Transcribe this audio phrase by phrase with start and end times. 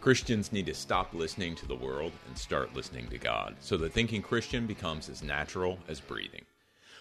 [0.00, 3.92] Christians need to stop listening to the world and start listening to God so that
[3.92, 6.44] thinking Christian becomes as natural as breathing.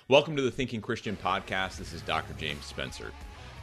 [0.07, 1.77] Welcome to the Thinking Christian podcast.
[1.77, 2.33] This is Dr.
[2.39, 3.11] James Spencer.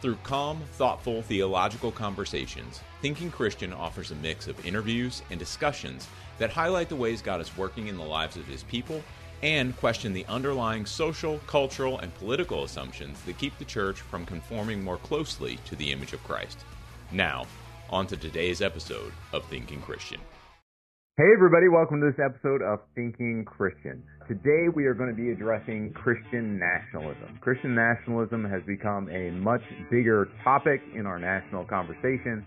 [0.01, 6.07] Through calm, thoughtful, theological conversations, Thinking Christian offers a mix of interviews and discussions
[6.39, 9.03] that highlight the ways God is working in the lives of his people
[9.43, 14.85] and question the underlying social, cultural, and political assumptions that keep the church from conforming
[14.85, 16.61] more closely to the image of Christ.
[17.11, 17.47] Now,
[17.91, 20.21] on to today's episode of Thinking Christian.
[21.17, 24.03] Hey, everybody, welcome to this episode of Thinking Christian.
[24.27, 27.39] Today we are going to be addressing Christian nationalism.
[27.41, 32.45] Christian nationalism has become a much bigger topic in our national conversation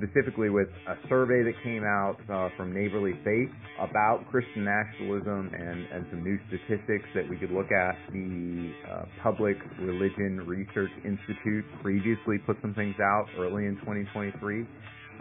[0.00, 5.86] specifically with a survey that came out uh, from Neighborly Faith about Christian nationalism and,
[5.92, 7.96] and some new statistics that we could look at.
[8.12, 14.66] The uh, Public Religion Research Institute previously put some things out early in 2023,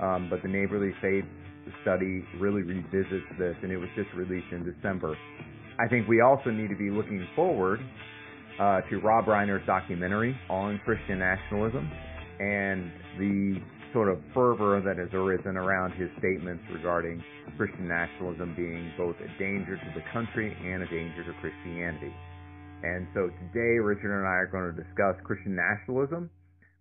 [0.02, 1.25] um, but the Neighborly Faith
[1.81, 5.16] study really revisits this, and it was just released in December.
[5.80, 7.80] I think we also need to be looking forward
[8.59, 11.89] uh, to Rob Reiner's documentary on Christian nationalism
[12.39, 13.61] and the
[13.94, 17.23] sort of fervor that has arisen around his statements regarding
[17.58, 22.14] Christian nationalism being both a danger to the country and a danger to Christianity.
[22.84, 26.30] And so today, Richard and I are going to discuss Christian nationalism.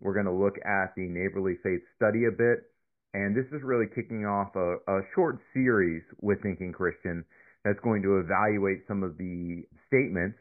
[0.01, 2.71] We're going to look at the neighborly faith study a bit.
[3.15, 7.25] And this is really kicking off a, a short series with Thinking Christian
[7.65, 10.39] that's going to evaluate some of the statements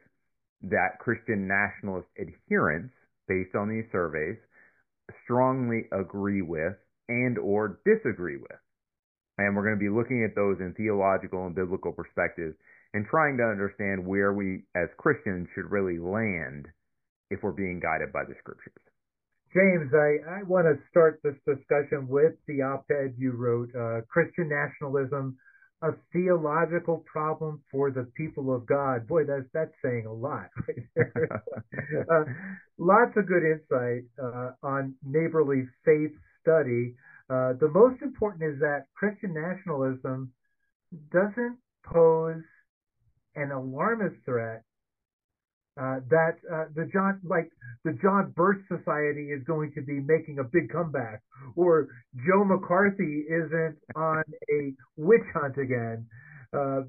[0.62, 2.94] that Christian nationalist adherents,
[3.28, 4.38] based on these surveys,
[5.24, 6.74] strongly agree with
[7.10, 8.60] and or disagree with.
[9.38, 12.56] And we're going to be looking at those in theological and biblical perspectives
[12.94, 16.68] and trying to understand where we as Christians should really land
[17.30, 18.74] if we're being guided by the scriptures.
[19.54, 24.50] James, I, I want to start this discussion with the op-ed you wrote, uh, Christian
[24.50, 25.38] Nationalism,
[25.82, 29.08] a theological problem for the people of God.
[29.08, 31.44] Boy, that's that's saying a lot right there.
[32.12, 32.24] uh,
[32.78, 36.12] lots of good insight uh, on neighborly faith
[36.42, 36.96] study.
[37.30, 40.32] Uh, the most important is that Christian nationalism
[41.12, 42.44] doesn't pose
[43.36, 44.64] an alarmist threat
[45.80, 47.52] uh, that uh, the John like
[47.84, 51.22] the John Birch Society is going to be making a big comeback,
[51.56, 56.08] or Joe McCarthy isn't on a witch hunt again.
[56.54, 56.82] Uh,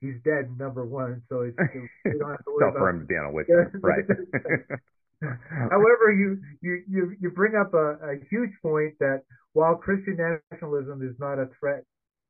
[0.00, 1.56] he's dead, number one, so it's,
[2.04, 4.04] don't have to worry for him to be on a witch hunt, right?
[5.20, 9.22] However, you, you you you bring up a, a huge point that
[9.52, 10.16] while Christian
[10.52, 11.82] nationalism is not a threat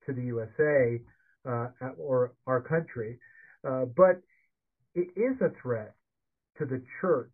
[0.06, 1.00] to the USA
[1.46, 3.18] uh, or our country,
[3.68, 4.22] uh, but
[4.94, 5.94] it is a threat
[6.58, 7.32] to the church.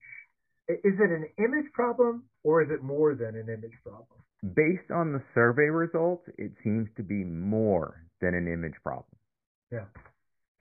[0.69, 4.21] Is it an image problem or is it more than an image problem?
[4.55, 9.17] Based on the survey results, it seems to be more than an image problem.
[9.71, 9.85] Yeah.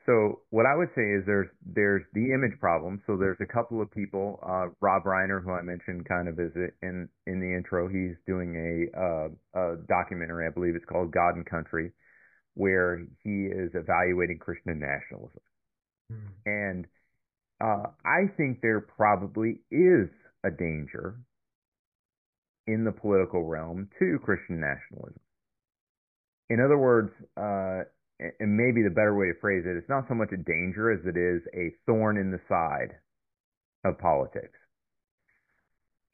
[0.05, 3.01] So what I would say is there's there's the image problem.
[3.07, 4.39] So there's a couple of people.
[4.43, 6.51] Uh, Rob Reiner, who I mentioned kind of is
[6.81, 11.35] in in the intro, he's doing a, uh, a documentary, I believe it's called God
[11.35, 11.93] and Country,
[12.55, 15.41] where he is evaluating Christian nationalism.
[16.11, 16.31] Mm.
[16.45, 16.87] And
[17.61, 20.09] uh, I think there probably is
[20.43, 21.17] a danger
[22.67, 25.19] in the political realm to Christian nationalism.
[26.49, 27.83] In other words, uh,
[28.39, 30.99] and maybe the better way to phrase it, it's not so much a danger as
[31.05, 32.95] it is a thorn in the side
[33.83, 34.57] of politics.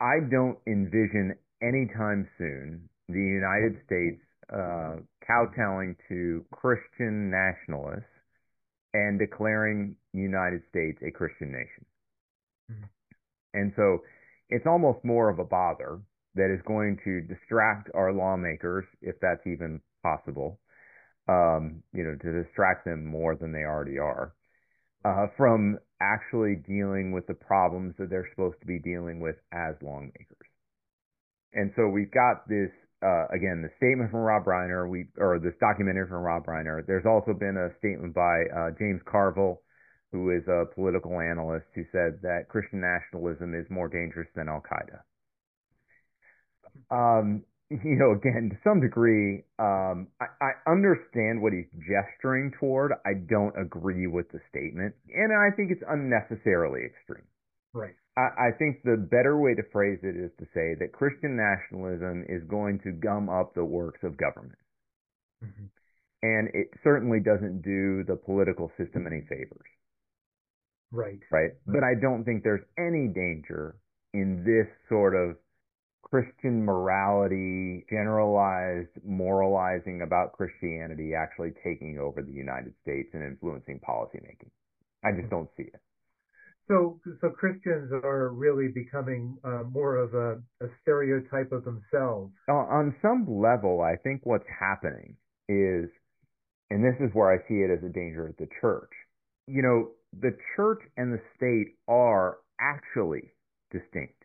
[0.02, 4.96] I don't envision anytime soon the United States uh,
[5.28, 8.19] kowtowing to Christian nationalists
[8.94, 11.86] and declaring United States a Christian nation.
[12.72, 12.86] Mm-hmm.
[13.54, 14.00] And so
[14.50, 16.00] it's almost more of a bother
[16.36, 20.60] that is going to distract our lawmakers, if that's even possible,
[21.28, 24.34] um, you know, to distract them more than they already are,
[25.06, 29.76] uh, from actually dealing with the problems that they're supposed to be dealing with as
[29.82, 30.48] lawmakers.
[31.54, 35.54] And so we've got this uh, again, the statement from Rob Reiner, we or this
[35.60, 36.86] documentary from Rob Reiner.
[36.86, 39.62] There's also been a statement by uh, James Carville,
[40.12, 44.62] who is a political analyst, who said that Christian nationalism is more dangerous than Al
[44.62, 45.00] Qaeda.
[46.92, 52.94] Um, you know, again, to some degree, um, I, I understand what he's gesturing toward.
[53.06, 57.28] I don't agree with the statement, and I think it's unnecessarily extreme.
[57.74, 57.94] Right.
[58.19, 62.25] I, I think the better way to phrase it is to say that Christian nationalism
[62.27, 64.60] is going to gum up the works of government.
[65.44, 65.66] Mm-hmm.
[66.21, 69.69] And it certainly doesn't do the political system any favors.
[70.92, 71.19] Right.
[71.31, 71.51] Right.
[71.66, 73.75] But I don't think there's any danger
[74.13, 75.38] in this sort of
[76.01, 84.50] Christian morality, generalized moralizing about Christianity actually taking over the United States and influencing policymaking.
[85.06, 85.80] I just don't see it.
[86.69, 90.33] So, so Christians are really becoming uh, more of a,
[90.63, 92.31] a, stereotype of themselves.
[92.48, 95.16] On some level, I think what's happening
[95.48, 95.89] is,
[96.69, 98.92] and this is where I see it as a danger of the church.
[99.48, 99.89] You know,
[100.21, 103.31] the church and the state are actually
[103.72, 104.22] distinct.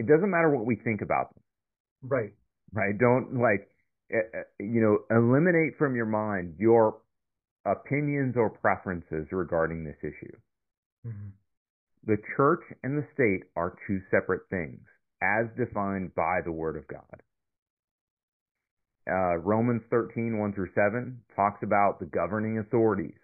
[0.00, 1.42] It doesn't matter what we think about them.
[2.02, 2.32] Right.
[2.72, 2.98] Right.
[2.98, 3.68] Don't like,
[4.58, 6.98] you know, eliminate from your mind your
[7.64, 10.36] opinions or preferences regarding this issue.
[11.06, 11.28] Mm-hmm.
[12.06, 14.80] The church and the state are two separate things,
[15.22, 17.22] as defined by the Word of God.
[19.08, 23.18] Uh, Romans 13, 1 through 7 talks about the governing authorities.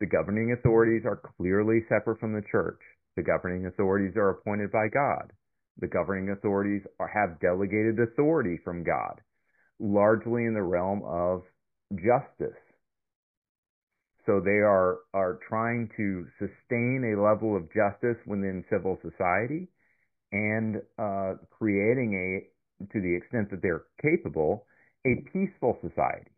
[0.00, 2.80] The governing authorities are clearly separate from the church.
[3.16, 5.32] The governing authorities are appointed by God.
[5.78, 9.20] The governing authorities are, have delegated authority from God,
[9.78, 11.42] largely in the realm of
[11.94, 12.58] justice
[14.26, 19.68] so they are, are trying to sustain a level of justice within civil society
[20.30, 24.64] and uh, creating a, to the extent that they're capable,
[25.04, 26.30] a peaceful society.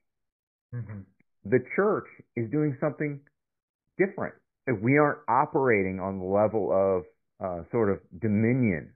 [0.75, 1.01] Mm-hmm.
[1.45, 3.21] The church is doing something
[3.99, 4.35] different.
[4.67, 7.05] If we aren't operating on the level of
[7.45, 8.93] uh, sort of dominion.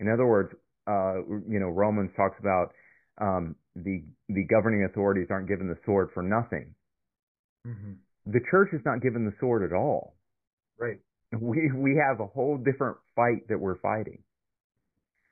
[0.00, 0.52] In other words,
[0.86, 2.72] uh, you know, Romans talks about
[3.20, 6.74] um, the the governing authorities aren't given the sword for nothing.
[7.66, 7.92] Mm-hmm
[8.28, 10.14] the church is not given the sword at all.
[10.78, 11.00] Right.
[11.32, 14.22] We we have a whole different fight that we're fighting.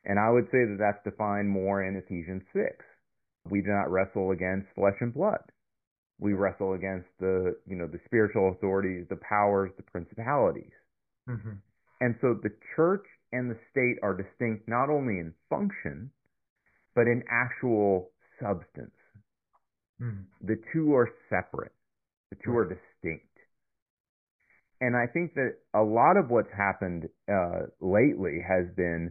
[0.04, 2.64] And I would say that that's defined more in Ephesians 6.
[3.50, 5.43] We do not wrestle against flesh and blood.
[6.19, 10.72] We wrestle against the, you know, the spiritual authorities, the powers, the principalities.
[11.28, 11.58] Mm-hmm.
[12.00, 16.10] And so the church and the state are distinct not only in function,
[16.94, 18.10] but in actual
[18.40, 18.94] substance.
[20.00, 20.46] Mm-hmm.
[20.46, 21.72] The two are separate.
[22.31, 23.26] The two are distinct.
[24.81, 29.11] And I think that a lot of what's happened uh, lately has been,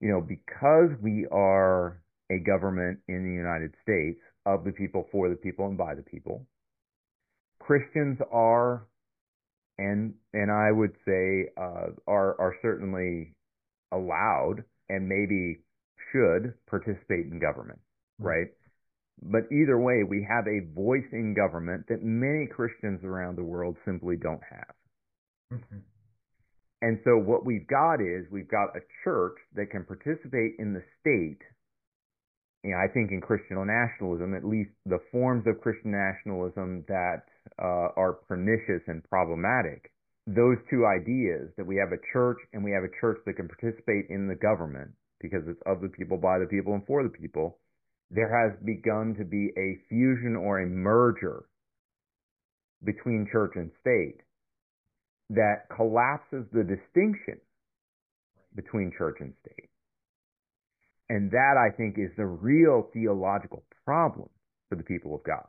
[0.00, 2.00] you know, because we are
[2.30, 6.02] a government in the United States of the people, for the people, and by the
[6.02, 6.46] people,
[7.60, 8.86] Christians are,
[9.76, 13.34] and and I would say uh, are are certainly
[13.92, 15.60] allowed and maybe
[16.12, 17.80] should participate in government,
[18.20, 18.26] mm-hmm.
[18.26, 18.46] right?
[19.22, 23.76] But either way, we have a voice in government that many Christians around the world
[23.84, 24.74] simply don't have.
[25.52, 25.78] Mm-hmm.
[26.82, 30.82] And so what we've got is we've got a church that can participate in the
[31.00, 31.42] state.
[32.62, 37.22] You know, I think in Christian nationalism, at least the forms of Christian nationalism that
[37.58, 39.90] uh, are pernicious and problematic,
[40.26, 43.48] those two ideas that we have a church and we have a church that can
[43.48, 47.08] participate in the government because it's of the people, by the people, and for the
[47.08, 47.58] people,
[48.10, 51.44] there has begun to be a fusion or a merger
[52.84, 54.20] between church and state
[55.30, 57.38] that collapses the distinction
[58.54, 59.68] between church and state.
[61.10, 64.28] And that, I think, is the real theological problem
[64.68, 65.48] for the people of God.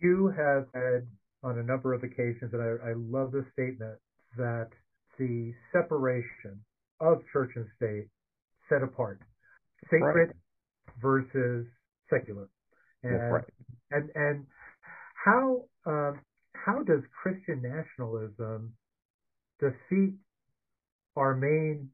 [0.00, 1.06] You have said
[1.42, 3.98] on a number of occasions, and I, I love this statement,
[4.36, 4.68] that
[5.18, 6.64] the separation
[7.00, 8.08] of church and state
[8.68, 9.20] set apart,
[9.90, 10.36] sacred right
[11.00, 11.66] versus
[12.10, 12.48] secular.
[13.02, 13.44] And, That's right.
[13.90, 14.46] And and
[15.24, 16.20] how um,
[16.54, 18.74] how does Christian nationalism
[19.60, 20.14] defeat
[21.16, 21.90] our main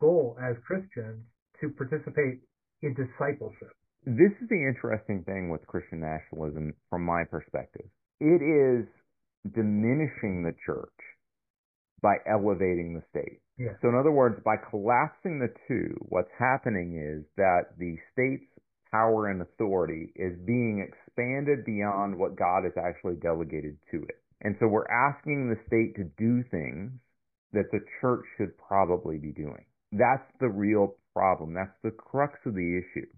[0.00, 1.24] goal as Christians
[1.60, 2.40] to participate
[2.82, 3.72] in discipleship?
[4.04, 7.86] This is the interesting thing with Christian nationalism from my perspective.
[8.20, 8.86] It is
[9.54, 10.92] diminishing the church
[12.06, 13.40] by elevating the state.
[13.58, 13.74] Yeah.
[13.82, 18.46] So in other words, by collapsing the two, what's happening is that the state's
[18.92, 24.22] power and authority is being expanded beyond what God has actually delegated to it.
[24.42, 26.92] And so we're asking the state to do things
[27.52, 29.64] that the church should probably be doing.
[29.90, 31.54] That's the real problem.
[31.54, 33.10] That's the crux of the issue.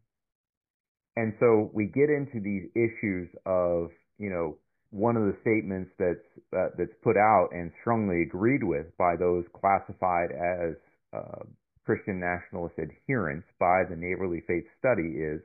[1.17, 4.57] And so we get into these issues of, you know,
[4.91, 9.45] one of the statements that's uh, that's put out and strongly agreed with by those
[9.53, 10.75] classified as
[11.13, 11.45] uh,
[11.85, 15.41] Christian nationalist adherents by the Neighborly Faith Study is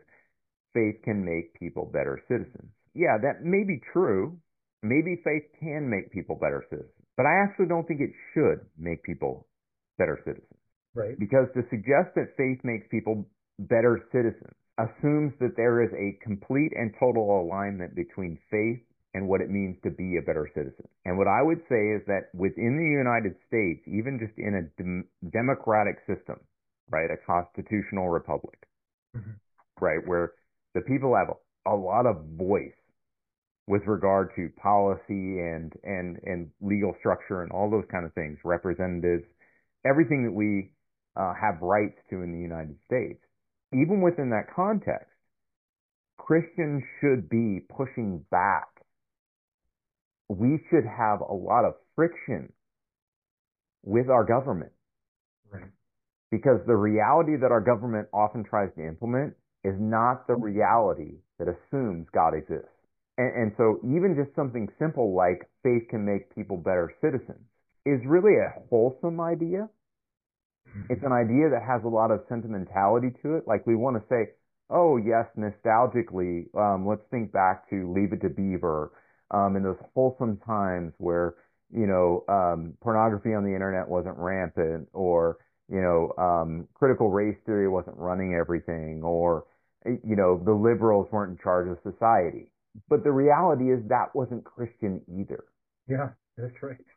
[0.74, 2.72] faith can make people better citizens.
[2.94, 4.38] Yeah, that may be true.
[4.82, 9.04] Maybe faith can make people better citizens, but I actually don't think it should make
[9.04, 9.48] people
[9.98, 10.60] better citizens.
[10.96, 11.18] Right.
[11.18, 13.26] Because to suggest that faith makes people
[13.60, 18.82] better citizens assumes that there is a complete and total alignment between faith
[19.14, 20.88] and what it means to be a better citizen.
[21.06, 24.82] And what I would say is that within the United States, even just in a
[24.82, 26.40] dem- democratic system,
[26.90, 27.10] right?
[27.12, 28.68] A constitutional republic,
[29.16, 29.32] mm-hmm.
[29.80, 30.06] right?
[30.06, 30.34] Where
[30.74, 32.74] the people have a lot of voice
[33.68, 38.38] with regard to policy and and and legal structure and all those kind of things,
[38.44, 39.24] representatives,
[39.86, 40.72] everything that we
[41.16, 43.22] uh, have rights to in the United States.
[43.74, 45.08] Even within that context,
[46.18, 48.68] Christians should be pushing back.
[50.30, 52.52] We should have a lot of friction
[53.84, 54.72] with our government.
[55.52, 55.70] Right.
[56.32, 61.48] Because the reality that our government often tries to implement is not the reality that
[61.48, 62.68] assumes God exists.
[63.18, 67.46] And, and so even just something simple like faith can make people better citizens
[67.86, 69.70] is really a wholesome idea.
[70.70, 70.94] Mm-hmm.
[70.94, 73.44] It's an idea that has a lot of sentimentality to it.
[73.46, 74.32] Like we want to say,
[74.70, 78.92] oh yes, nostalgically, um, let's think back to Leave It to Beaver,
[79.34, 81.36] um, in those wholesome times where
[81.72, 85.38] you know um, pornography on the internet wasn't rampant, or
[85.70, 89.46] you know um, critical race theory wasn't running everything, or
[89.86, 92.52] you know the liberals weren't in charge of society.
[92.90, 95.44] But the reality is that wasn't Christian either.
[95.88, 96.78] Yeah, that's right.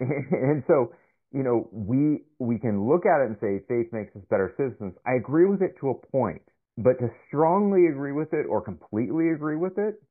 [0.00, 0.92] and so,
[1.32, 4.94] you know, we we can look at it and say faith makes us better citizens.
[5.06, 6.42] I agree with it to a point,
[6.78, 10.02] but to strongly agree with it or completely agree with it,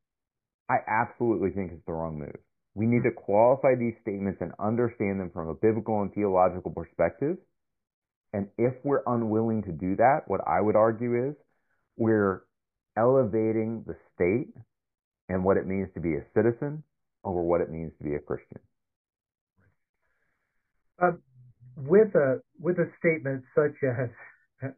[0.70, 2.38] I absolutely think it's the wrong move.
[2.76, 7.38] We need to qualify these statements and understand them from a biblical and theological perspective.
[8.32, 11.36] And if we're unwilling to do that, what I would argue is
[11.98, 12.44] we're
[12.96, 14.54] elevating the state
[15.28, 16.84] and what it means to be a citizen
[17.24, 18.60] over what it means to be a Christian.
[21.02, 21.22] Um,
[21.78, 24.10] with a with a statement such as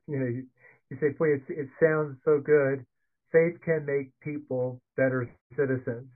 [0.08, 0.46] you know you,
[0.90, 2.86] you say, boy, it, it sounds so good.
[3.32, 6.08] Faith can make people better citizens,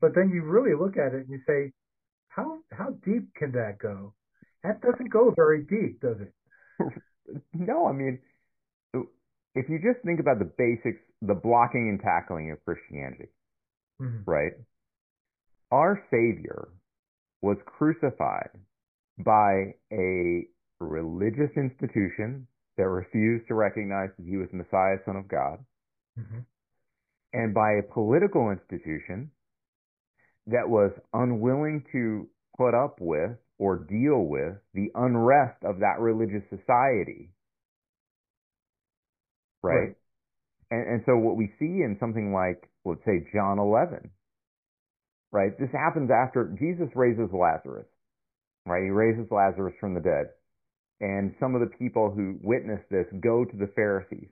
[0.00, 1.72] but then you really look at it and you say,
[2.28, 4.14] how how deep can that go?
[4.62, 6.32] That doesn't go very deep, does it?
[7.52, 8.18] no, I mean,
[9.54, 13.28] if you just think about the basics, the blocking and tackling of Christianity,
[14.00, 14.28] mm-hmm.
[14.28, 14.52] right?
[15.70, 16.68] Our Savior
[17.40, 18.50] was crucified
[19.18, 20.46] by a
[20.80, 25.58] religious institution that refused to recognize that he was Messiah, Son of God,
[26.18, 26.40] mm-hmm.
[27.34, 29.30] And by a political institution
[30.46, 36.42] that was unwilling to put up with or deal with the unrest of that religious
[36.48, 37.30] society.
[39.62, 39.74] Right?
[39.74, 39.96] right.
[40.70, 44.10] And, and so what we see in something like, let's say, John 11,
[45.32, 45.58] right?
[45.58, 47.86] This happens after Jesus raises Lazarus,
[48.64, 48.84] right?
[48.84, 50.30] He raises Lazarus from the dead.
[51.00, 54.30] And some of the people who witness this go to the Pharisees.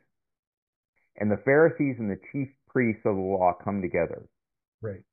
[1.17, 4.29] And the Pharisees and the chief priests of the law come together.
[4.81, 5.05] Right.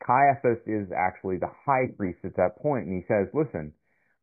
[0.00, 3.72] Caiaphas is actually the high priest at that point, and he says, "Listen,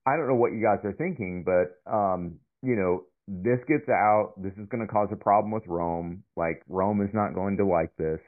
[0.05, 4.33] I don't know what you guys are thinking, but um, you know, this gets out,
[4.37, 6.23] this is going to cause a problem with Rome.
[6.35, 8.19] Like Rome is not going to like this.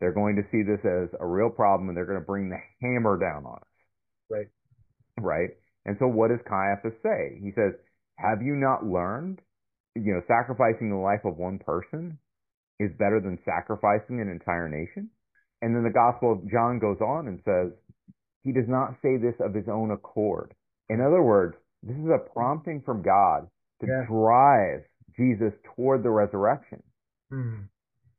[0.00, 2.60] They're going to see this as a real problem, and they're going to bring the
[2.80, 3.68] hammer down on us."
[4.30, 4.48] Right.
[5.20, 5.50] Right.
[5.84, 7.38] And so, what does Caiaphas say?
[7.42, 7.74] He says,
[8.16, 9.40] "Have you not learned?
[9.94, 12.18] You know, sacrificing the life of one person
[12.78, 15.10] is better than sacrificing an entire nation."
[15.62, 17.72] And then the Gospel of John goes on and says,
[18.46, 20.54] he does not say this of his own accord.
[20.88, 23.48] In other words, this is a prompting from God
[23.80, 24.06] to yeah.
[24.08, 24.84] drive
[25.16, 26.80] Jesus toward the resurrection.
[27.32, 27.64] Mm.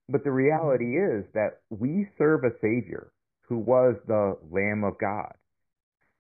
[0.10, 3.14] But the reality is that we serve a Savior
[3.48, 5.32] who was the Lamb of God.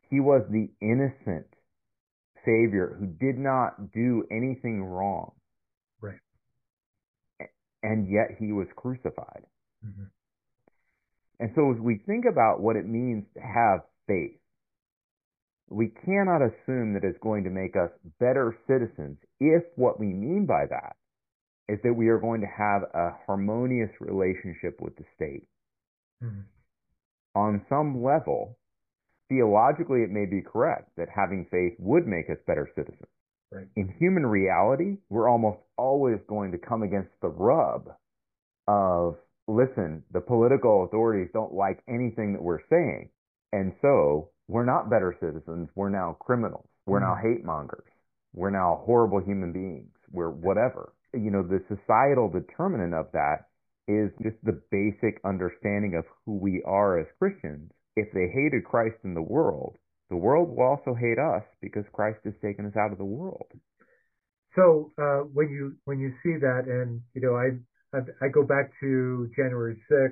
[0.09, 1.47] He was the innocent
[2.45, 5.33] Savior who did not do anything wrong.
[7.83, 9.43] And yet he was crucified.
[9.85, 10.03] Mm-hmm.
[11.39, 14.39] And so as we think about what it means to have faith,
[15.69, 20.45] we cannot assume that it's going to make us better citizens if what we mean
[20.47, 20.95] by that
[21.67, 25.47] is that we are going to have a harmonious relationship with the state.
[26.23, 26.41] Mm-hmm.
[27.35, 28.57] On some level,
[29.29, 33.11] theologically it may be correct that having faith would make us better citizens.
[33.51, 33.67] Right.
[33.75, 37.89] In human reality, we're almost always going to come against the rub
[38.67, 39.15] of
[39.47, 43.09] listen, the political authorities don't like anything that we're saying.
[43.53, 45.69] And so we're not better citizens.
[45.75, 46.67] We're now criminals.
[46.85, 47.35] We're now mm-hmm.
[47.35, 47.87] hate mongers.
[48.33, 49.91] We're now horrible human beings.
[50.11, 50.93] We're whatever.
[51.13, 53.47] You know, the societal determinant of that
[53.87, 57.71] is just the basic understanding of who we are as Christians.
[57.95, 59.77] If they hated Christ in the world,
[60.09, 63.47] the world will also hate us because Christ has taken us out of the world.
[64.55, 67.59] So uh, when you when you see that, and you know, I
[68.21, 70.11] I, go back to January 6th,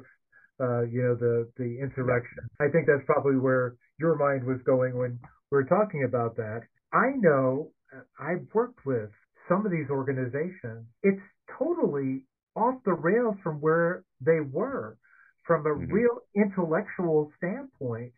[0.61, 2.47] uh, you know, the, the insurrection.
[2.59, 5.19] I think that's probably where your mind was going when
[5.51, 6.61] we were talking about that.
[6.93, 9.09] I know uh, I've worked with
[9.49, 11.21] some of these organizations, it's
[11.59, 12.23] totally
[12.55, 14.97] off the rails from where they were.
[15.45, 15.91] From a mm-hmm.
[15.91, 18.13] real intellectual standpoint,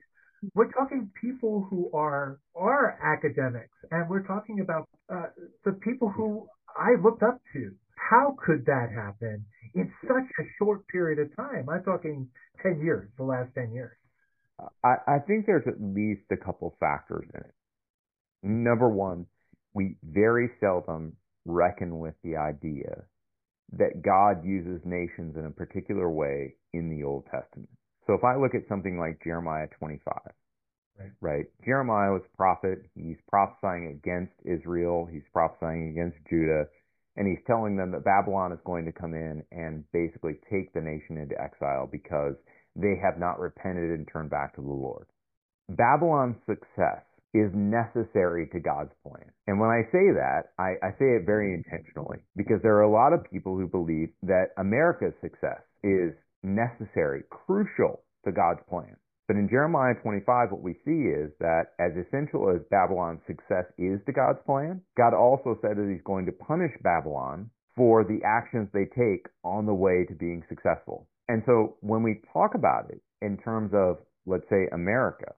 [0.54, 5.28] we're talking people who are are academics, and we're talking about uh,
[5.66, 7.72] the people who I looked up to.
[7.96, 11.68] How could that happen in such a short period of time?
[11.70, 12.28] I'm talking
[12.62, 13.98] ten years, the last ten years.
[14.84, 17.54] I, I think there's at least a couple factors in it.
[18.44, 19.26] Number one,
[19.74, 21.14] we very seldom
[21.46, 23.04] reckon with the idea
[23.74, 27.70] that God uses nations in a particular way in the Old Testament.
[28.08, 30.14] So if I look at something like Jeremiah 25,
[30.98, 32.80] right, right Jeremiah was a prophet.
[32.96, 35.08] He's prophesying against Israel.
[35.12, 36.66] He's prophesying against Judah.
[37.18, 40.82] And he's telling them that Babylon is going to come in and basically take the
[40.82, 42.36] nation into exile because
[42.76, 45.08] they have not repented and turned back to the Lord.
[45.68, 49.30] Babylon's success is necessary to God's plan.
[49.48, 52.92] And when I say that, I, I, say it very intentionally because there are a
[52.92, 58.96] lot of people who believe that America's success is necessary, crucial to God's plan.
[59.28, 64.00] But in Jeremiah 25, what we see is that as essential as Babylon's success is
[64.06, 68.70] to God's plan, God also said that he's going to punish Babylon for the actions
[68.74, 71.08] they take on the way to being successful.
[71.28, 75.34] And so when we talk about it in terms of, let's say, America,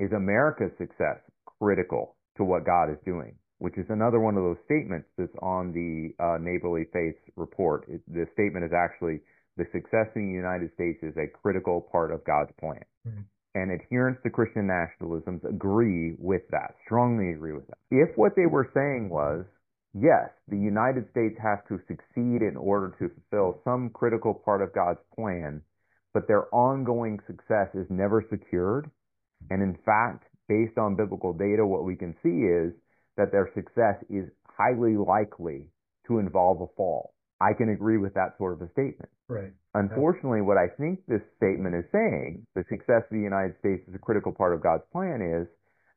[0.00, 3.34] is America's success critical to what God is doing?
[3.58, 7.84] Which is another one of those statements that's on the uh, Neighborly Faith report.
[7.88, 9.20] It, the statement is actually
[9.60, 12.80] the success in the United States is a critical part of God's plan.
[13.06, 13.28] Mm-hmm.
[13.54, 17.78] And adherents to Christian nationalisms agree with that, strongly agree with that.
[17.90, 19.44] If what they were saying was,
[19.92, 24.72] yes, the United States has to succeed in order to fulfill some critical part of
[24.72, 25.60] God's plan,
[26.14, 28.88] but their ongoing success is never secured,
[29.50, 32.72] and in fact, based on biblical data, what we can see is
[33.16, 35.66] that their success is highly likely
[36.06, 37.14] to involve a fall.
[37.40, 39.10] I can agree with that sort of a statement.
[39.30, 39.52] Right.
[39.74, 43.94] Unfortunately, what I think this statement is saying, the success of the United States is
[43.94, 45.46] a critical part of God's plan, is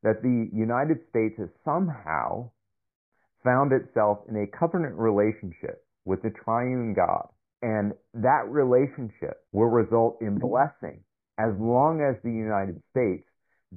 [0.04, 2.52] that the United States has somehow
[3.44, 7.28] found itself in a covenant relationship with the triune God.
[7.64, 11.02] And that relationship will result in blessing
[11.40, 13.26] as long as the United States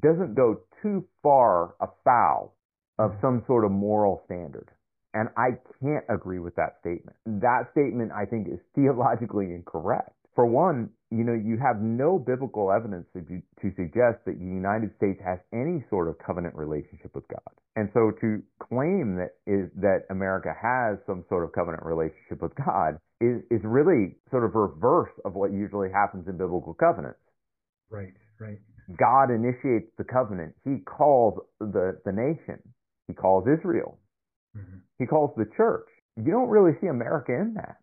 [0.03, 2.55] doesn't go too far afoul
[2.99, 3.21] of mm-hmm.
[3.21, 4.69] some sort of moral standard.
[5.15, 7.17] And I can't agree with that statement.
[7.25, 10.11] That statement, I think, is theologically incorrect.
[10.35, 14.91] For one, you know, you have no biblical evidence to, to suggest that the United
[14.97, 17.55] States has any sort of covenant relationship with God.
[17.77, 22.53] And so to claim that is that America has some sort of covenant relationship with
[22.57, 27.21] God is, is really sort of reverse of what usually happens in biblical covenants.
[27.89, 28.59] Right, right.
[28.99, 30.55] God initiates the covenant.
[30.65, 32.61] He calls the, the nation.
[33.09, 33.99] He calls Israel.
[34.57, 34.79] Mm-hmm.
[34.99, 35.89] He calls the church.
[36.17, 37.77] You don't really see America in that.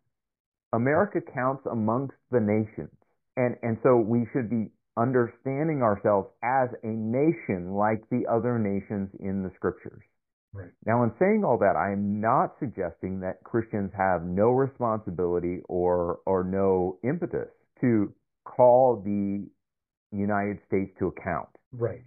[0.73, 2.95] America counts amongst the nations.
[3.37, 9.09] And, and so we should be understanding ourselves as a nation like the other nations
[9.19, 10.03] in the scriptures.
[10.53, 10.69] Right.
[10.85, 16.19] Now, in saying all that, I am not suggesting that Christians have no responsibility or,
[16.27, 17.49] or no impetus
[17.81, 18.13] to
[18.45, 19.47] call the
[20.15, 21.49] United States to account.
[21.71, 22.03] Right.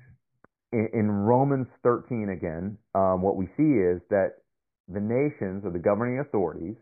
[0.73, 4.35] In, in Romans 13, again, um, what we see is that
[4.89, 6.77] the nations or the governing authorities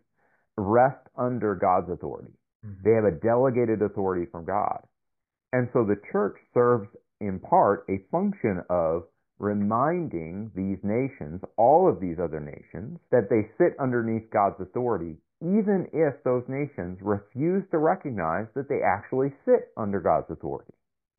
[0.56, 2.32] rest under God's authority.
[2.64, 2.82] Mm-hmm.
[2.84, 4.80] They have a delegated authority from God.
[5.52, 6.88] And so the church serves
[7.20, 9.04] in part a function of
[9.38, 15.86] reminding these nations, all of these other nations, that they sit underneath God's authority, even
[15.92, 20.72] if those nations refuse to recognize that they actually sit under God's authority.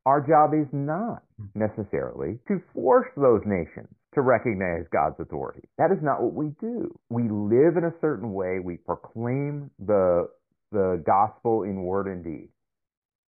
[0.06, 1.24] Our job is not
[1.56, 5.68] necessarily to force those nations to recognize God's authority.
[5.78, 6.98] That is not what we do.
[7.10, 8.60] We live in a certain way.
[8.64, 10.30] We proclaim the
[10.72, 12.50] the gospel in word and deed.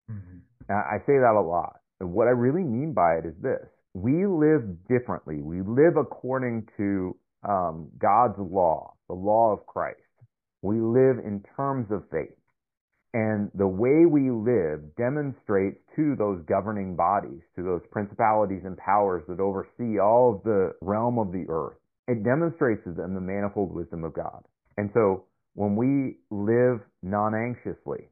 [0.10, 0.71] Mm-hmm.
[0.71, 1.80] I say that a lot.
[2.00, 5.41] And what I really mean by it is this: we live differently.
[5.41, 7.15] We live according to
[7.48, 10.00] um, God's law, the law of Christ.
[10.62, 12.36] We live in terms of faith.
[13.15, 19.23] And the way we live demonstrates to those governing bodies, to those principalities and powers
[19.30, 21.78] that oversee all of the realm of the earth,
[22.10, 24.43] it demonstrates to them the manifold wisdom of God.
[24.75, 25.23] And so
[25.54, 28.10] when we live non anxiously,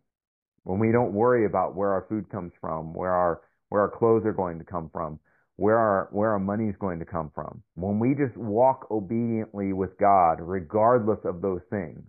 [0.64, 4.24] when we don't worry about where our food comes from, where our where our clothes
[4.26, 5.20] are going to come from,
[5.58, 7.62] where our where our money is going to come from.
[7.76, 12.06] When we just walk obediently with God regardless of those things,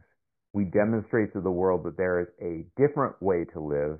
[0.55, 3.99] we demonstrate to the world that there is a different way to live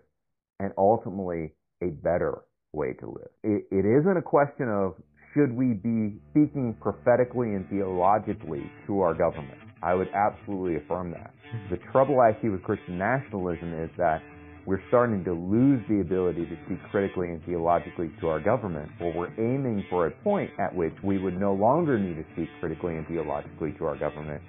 [0.61, 3.29] and ultimately a better way to live.
[3.43, 4.95] It, it isn't a question of
[5.35, 9.59] should we be speaking prophetically and theologically to our government?
[9.83, 11.35] I would absolutely affirm that.
[11.71, 14.23] The trouble I see with Christian nationalism is that
[14.65, 19.13] we're starting to lose the ability to speak critically and theologically to our government, or
[19.13, 22.97] we're aiming for a point at which we would no longer need to speak critically
[22.97, 24.41] and theologically to our government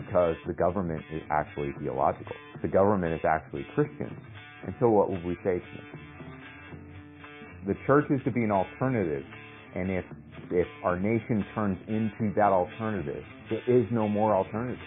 [0.00, 2.36] because the government is actually theological.
[2.62, 4.16] The government is actually Christian.
[4.64, 6.00] And so what would we say to them?
[7.66, 9.24] The church is to be an alternative,
[9.74, 10.04] and if
[10.50, 14.78] if our nation turns into that alternative, there is no more alternative.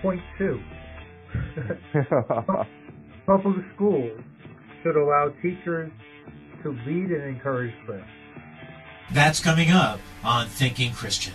[0.00, 0.60] Point two.
[3.26, 4.20] Public schools
[4.82, 5.92] should allow teachers
[6.62, 8.06] to lead and encourage prayer.
[9.12, 11.34] That's coming up on Thinking Christian.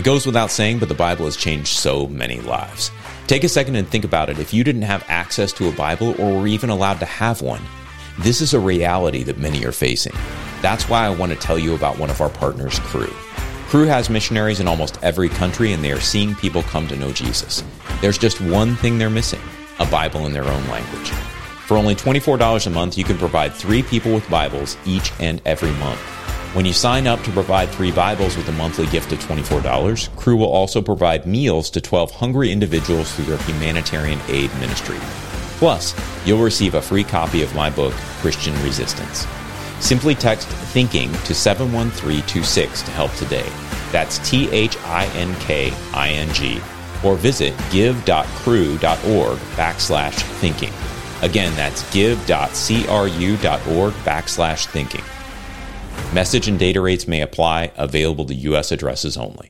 [0.00, 2.90] It goes without saying, but the Bible has changed so many lives.
[3.26, 4.38] Take a second and think about it.
[4.38, 7.60] If you didn't have access to a Bible or were even allowed to have one,
[8.20, 10.14] this is a reality that many are facing.
[10.62, 13.08] That's why I want to tell you about one of our partners, Cru.
[13.68, 17.12] Cru has missionaries in almost every country, and they are seeing people come to know
[17.12, 17.62] Jesus.
[18.00, 19.42] There's just one thing they're missing
[19.80, 21.10] a Bible in their own language.
[21.66, 25.72] For only $24 a month, you can provide three people with Bibles each and every
[25.72, 26.00] month.
[26.52, 30.36] When you sign up to provide three Bibles with a monthly gift of $24, Cru
[30.36, 34.98] will also provide meals to 12 hungry individuals through their humanitarian aid ministry.
[35.58, 35.94] Plus,
[36.26, 39.28] you'll receive a free copy of my book, Christian Resistance.
[39.78, 43.48] Simply text THINKING to 71326 to help today.
[43.92, 46.60] That's T H I N K I N G.
[47.04, 50.72] Or visit give.cru.org backslash thinking.
[51.22, 52.32] Again, that's give.cru.org
[54.02, 55.04] backslash thinking.
[56.14, 58.72] Message and data rates may apply, available to U.S.
[58.72, 59.49] addresses only.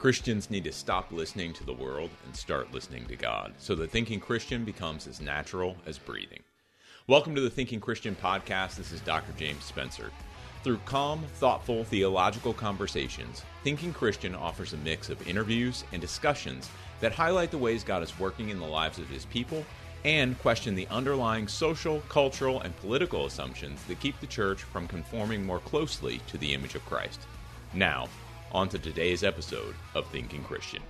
[0.00, 3.90] Christians need to stop listening to the world and start listening to God so that
[3.90, 6.40] thinking Christian becomes as natural as breathing.
[7.06, 8.76] Welcome to the Thinking Christian podcast.
[8.76, 9.34] This is Dr.
[9.36, 10.10] James Spencer.
[10.64, 17.12] Through calm, thoughtful, theological conversations, Thinking Christian offers a mix of interviews and discussions that
[17.12, 19.66] highlight the ways God is working in the lives of his people
[20.06, 25.44] and question the underlying social, cultural, and political assumptions that keep the church from conforming
[25.44, 27.20] more closely to the image of Christ.
[27.74, 28.08] Now,
[28.52, 30.82] on to today's episode of Thinking Christian.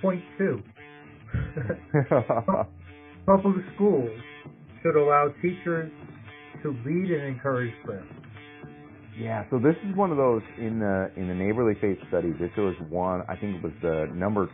[0.00, 0.62] Point two.
[3.26, 4.10] Public schools
[4.82, 5.90] should allow teachers
[6.62, 8.06] to lead and encourage prayer.
[9.18, 12.32] Yeah, so this is one of those in the in the neighborly faith study.
[12.32, 13.22] This was one.
[13.28, 14.50] I think it was the number,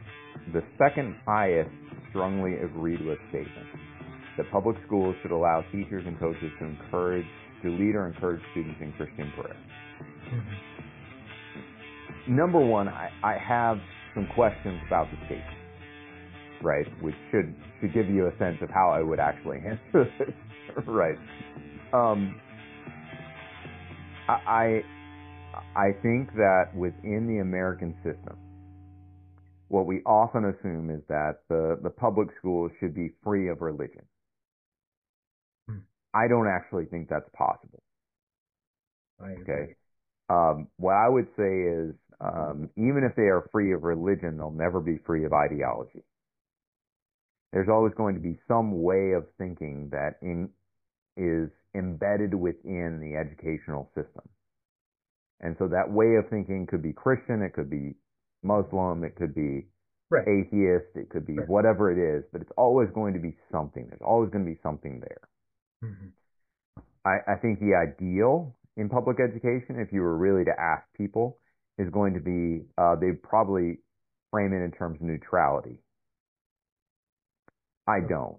[0.52, 1.70] the second highest
[2.10, 3.66] strongly agreed with statement
[4.40, 7.26] that public schools should allow teachers and coaches to encourage,
[7.62, 9.56] to lead or encourage students in Christian prayer.
[10.32, 12.36] Mm-hmm.
[12.36, 13.76] Number one, I, I have
[14.14, 15.58] some questions about the statement,
[16.62, 16.86] right?
[17.02, 20.34] Which should should give you a sense of how I would actually answer this,
[20.86, 21.18] right?
[21.92, 22.40] Um,
[24.28, 24.82] I
[25.76, 28.36] I think that within the American system,
[29.68, 34.02] what we often assume is that the, the public schools should be free of religion.
[36.14, 37.82] I don't actually think that's possible.
[39.42, 39.74] okay.
[40.28, 44.50] Um, what I would say is, um, even if they are free of religion, they'll
[44.50, 46.04] never be free of ideology.
[47.52, 50.50] There's always going to be some way of thinking that in,
[51.16, 54.28] is embedded within the educational system.
[55.40, 57.94] And so that way of thinking could be Christian, it could be
[58.42, 59.66] Muslim, it could be
[60.10, 60.28] right.
[60.28, 61.48] atheist, it could be right.
[61.48, 63.86] whatever it is, but it's always going to be something.
[63.88, 65.28] There's always going to be something there.
[65.84, 66.08] Mm-hmm.
[67.04, 71.38] I, I think the ideal in public education, if you were really to ask people,
[71.78, 73.78] is going to be uh, they'd probably
[74.30, 75.78] frame it in terms of neutrality.
[77.86, 78.38] I don't.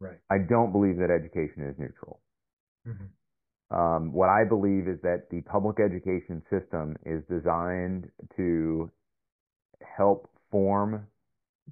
[0.00, 0.18] Right.
[0.30, 2.20] I don't believe that education is neutral.
[2.86, 3.76] Mm-hmm.
[3.76, 8.90] Um, what I believe is that the public education system is designed to
[9.96, 11.06] help form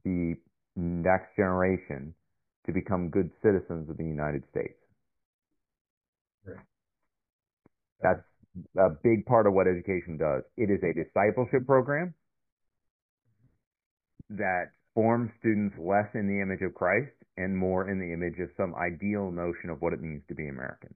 [0.04, 0.34] the
[0.74, 2.14] next generation
[2.66, 4.78] to become good citizens of the United States.
[6.46, 6.56] Right.
[8.02, 8.22] That's
[8.78, 10.42] a big part of what education does.
[10.56, 12.14] It is a discipleship program
[14.30, 18.48] that forms students less in the image of Christ and more in the image of
[18.56, 20.94] some ideal notion of what it means to be American.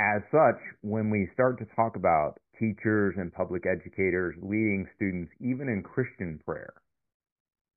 [0.00, 5.68] As such, when we start to talk about teachers and public educators leading students, even
[5.68, 6.72] in Christian prayer,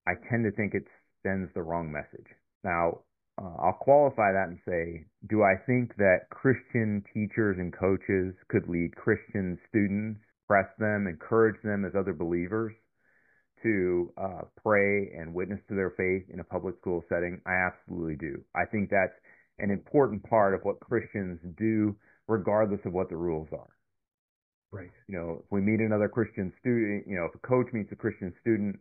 [0.08, 0.88] I tend to think it
[1.22, 2.26] sends the wrong message.
[2.64, 3.02] Now,
[3.40, 8.68] uh, I'll qualify that and say, do I think that Christian teachers and coaches could
[8.68, 12.74] lead Christian students, press them, encourage them as other believers
[13.64, 17.40] to uh, pray and witness to their faith in a public school setting?
[17.46, 18.42] I absolutely do.
[18.56, 19.14] I think that's
[19.60, 21.96] an important part of what Christians do,
[22.28, 23.70] regardless of what the rules are.
[24.72, 24.92] Right.
[25.08, 27.96] You know, if we meet another Christian student, you know, if a coach meets a
[27.96, 28.80] Christian student,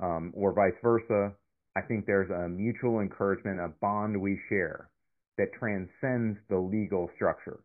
[0.00, 1.34] um, or vice versa,
[1.74, 4.90] I think there's a mutual encouragement, a bond we share
[5.38, 7.60] that transcends the legal structure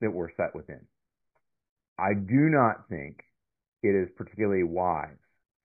[0.00, 0.80] that we're set within.
[1.98, 3.22] I do not think
[3.82, 5.16] it is particularly wise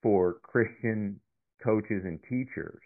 [0.01, 1.19] for Christian
[1.63, 2.79] coaches and teachers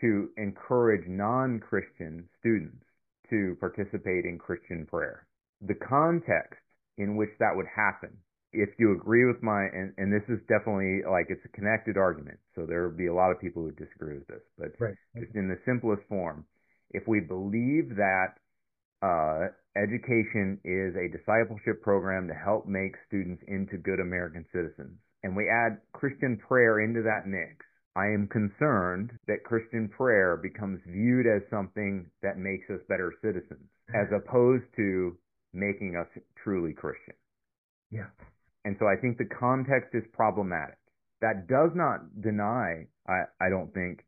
[0.00, 2.84] to encourage non-Christian students
[3.30, 5.26] to participate in Christian prayer.
[5.60, 6.60] The context
[6.98, 8.16] in which that would happen
[8.54, 12.38] if you agree with my and, and this is definitely like it's a connected argument
[12.54, 14.94] so there will be a lot of people who disagree with this but right.
[15.18, 16.44] just in the simplest form
[16.90, 18.38] if we believe that
[19.02, 25.34] uh, education is a discipleship program to help make students into good american citizens and
[25.34, 31.26] we add christian prayer into that mix i am concerned that christian prayer becomes viewed
[31.26, 35.16] as something that makes us better citizens as opposed to
[35.52, 36.08] making us
[36.42, 37.14] truly christian.
[37.90, 38.10] Yeah
[38.64, 40.78] and so I think the context is problematic.
[41.20, 44.04] That does not deny, I, I don't think,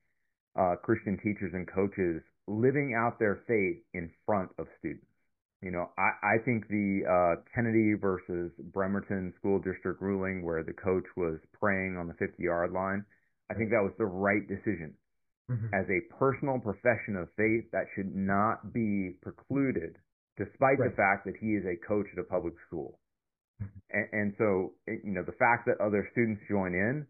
[0.59, 5.07] uh, Christian teachers and coaches living out their faith in front of students.
[5.63, 10.73] You know, I, I think the uh, Kennedy versus Bremerton school district ruling where the
[10.73, 13.05] coach was praying on the 50 yard line,
[13.51, 14.95] I think that was the right decision.
[15.51, 15.75] Mm-hmm.
[15.75, 19.97] As a personal profession of faith, that should not be precluded,
[20.37, 20.91] despite right.
[20.91, 22.99] the fact that he is a coach at a public school.
[23.91, 27.07] And, and so, you know, the fact that other students join in,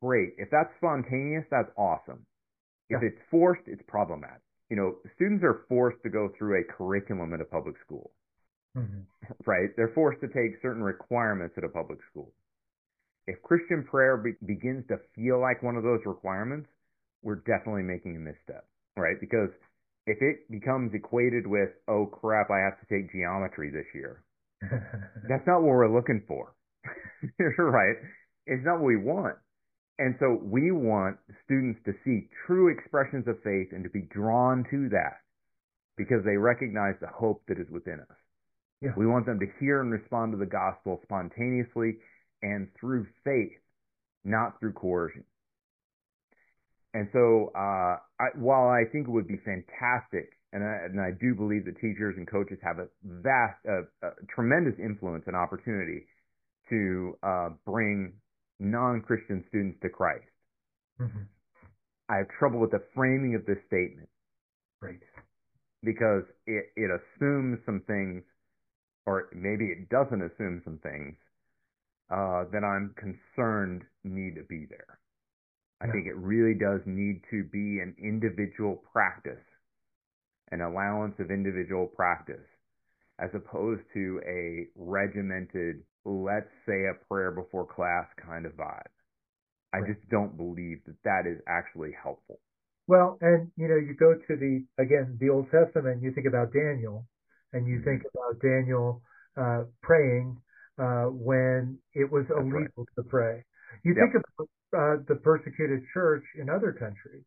[0.00, 0.34] great.
[0.38, 2.26] If that's spontaneous, that's awesome.
[2.90, 3.08] If Yeah.
[3.08, 4.42] it's forced, it's problematic.
[4.70, 8.12] You know, students are forced to go through a curriculum at a public school,
[8.76, 9.06] Mhm.
[9.46, 9.74] right?
[9.76, 12.32] They're forced to take certain requirements at a public school.
[13.26, 16.68] If Christian prayer be- begins to feel like one of those requirements,
[17.22, 19.18] we're definitely making a misstep, right?
[19.20, 19.50] Because
[20.06, 24.22] if it becomes equated with, oh crap, I have to take geometry this year,
[25.28, 26.54] that's not what we're looking for.
[27.38, 27.96] You're right.
[28.46, 29.36] It's not what we want.
[29.98, 34.64] And so we want students to see true expressions of faith and to be drawn
[34.70, 35.22] to that
[35.96, 38.16] because they recognize the hope that is within us.
[38.82, 38.90] Yeah.
[38.96, 41.98] We want them to hear and respond to the gospel spontaneously
[42.42, 43.56] and through faith,
[44.24, 45.24] not through coercion.
[46.92, 51.10] And so, uh, I, while I think it would be fantastic, and I, and I
[51.10, 56.06] do believe that teachers and coaches have a vast, uh, uh, tremendous influence and opportunity
[56.70, 58.14] to uh, bring
[58.60, 60.24] non-Christian students to Christ,
[61.00, 61.28] Mhm.
[62.08, 64.08] I have trouble with the framing of this statement
[64.80, 65.02] Right.
[65.82, 68.24] because it, it assumes some things,
[69.06, 71.16] or maybe it doesn't assume some things
[72.10, 75.00] uh, that I'm concerned need to be there.
[75.80, 75.92] I Yeah.
[75.92, 79.44] think it really does need to be an individual practice,
[80.50, 82.46] an allowance of individual practice,
[83.18, 88.90] as opposed to a regimented, let's say a prayer before class kind of vibe.
[89.72, 89.90] I Right.
[89.92, 92.40] just don't believe that that is actually helpful.
[92.86, 96.52] Well, and you know, you go to the again the Old Testament, you think about
[96.52, 97.06] Daniel,
[97.52, 99.02] and you think about Daniel
[99.36, 100.36] uh, praying
[100.78, 103.44] uh, when it was That's illegal to pray.
[103.84, 104.04] You Yep.
[104.04, 107.24] think about uh, the persecuted church in other countries,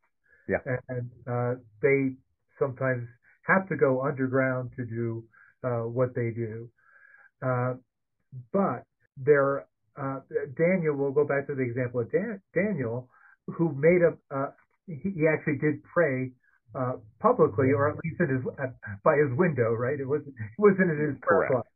[0.48, 0.62] Yeah.
[0.66, 2.16] and uh, they
[2.60, 3.08] sometimes
[3.48, 5.24] have to go underground to do
[5.64, 6.70] uh, what they do.
[7.42, 7.74] Uh,
[8.52, 8.84] but
[9.18, 9.66] there,
[10.00, 10.20] uh,
[10.58, 10.96] Daniel.
[10.96, 13.10] We'll go back to the example of Dan, Daniel,
[13.48, 14.14] who made a.
[14.34, 14.52] Uh,
[14.86, 16.32] he, he actually did pray
[16.76, 18.72] uh, publicly, or at least in his uh,
[19.04, 19.74] by his window.
[19.74, 20.00] Right?
[20.00, 20.36] It wasn't.
[20.38, 21.68] It wasn't in his prayer closet.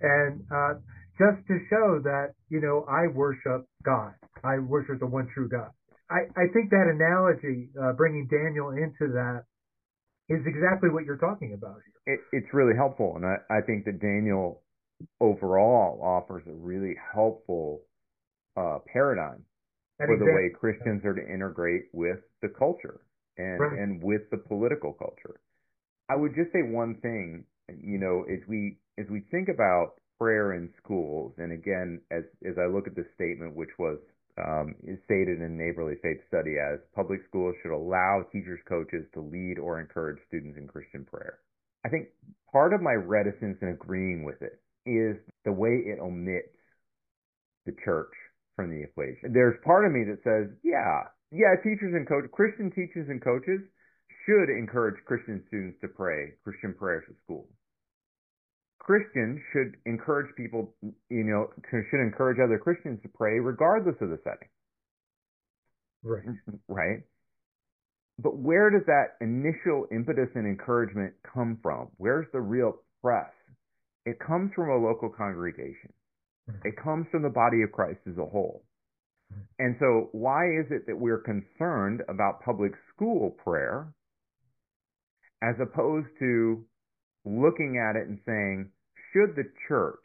[0.00, 0.74] And uh,
[1.18, 4.14] just to show that you know I worship God.
[4.44, 5.70] I worship the one true God.
[6.10, 9.44] I, I think that analogy, uh, bringing Daniel into that,
[10.30, 12.14] is exactly what you're talking about here.
[12.14, 14.62] it, it's really helpful, and I, I think that Daniel
[15.20, 17.82] overall offers a really helpful
[18.56, 19.44] uh, paradigm
[19.98, 23.00] An for the way Christians are to integrate with the culture
[23.38, 23.78] and Right.
[23.78, 25.40] and with the political culture.
[26.08, 30.52] I would just say one thing, you know, as we as we think about prayer
[30.54, 33.98] in schools, and again, as as I look at this statement, which was
[34.38, 39.20] um, is stated in Neighborly Faith Study as public schools should allow teachers, coaches to
[39.20, 41.38] lead or encourage students in Christian prayer.
[41.84, 42.08] I think
[42.52, 46.56] part of my reticence in agreeing with it is the way it omits
[47.66, 48.12] the church
[48.56, 49.32] from the equation.
[49.32, 53.60] There's part of me that says, yeah, yeah, teachers and coaches, Christian teachers and coaches
[54.26, 57.48] should encourage Christian students to pray Christian prayers at school.
[58.90, 64.10] Christians should encourage people, you know, to, should encourage other Christians to pray regardless of
[64.10, 64.48] the setting,
[66.02, 66.26] Right.
[66.26, 66.98] Mm, mm, right?
[68.18, 71.90] But where does that initial impetus and encouragement come from?
[71.98, 73.30] Where's the real press?
[74.06, 75.92] It comes from a local congregation.
[76.50, 76.64] Mhm.
[76.64, 78.64] It comes from the body of Christ as a whole.
[79.32, 79.42] Mm-hmm.
[79.60, 83.86] And so, why is it that we're concerned about public school prayer
[85.42, 86.66] as opposed to
[87.24, 88.72] looking at it and saying,
[89.12, 90.04] should the church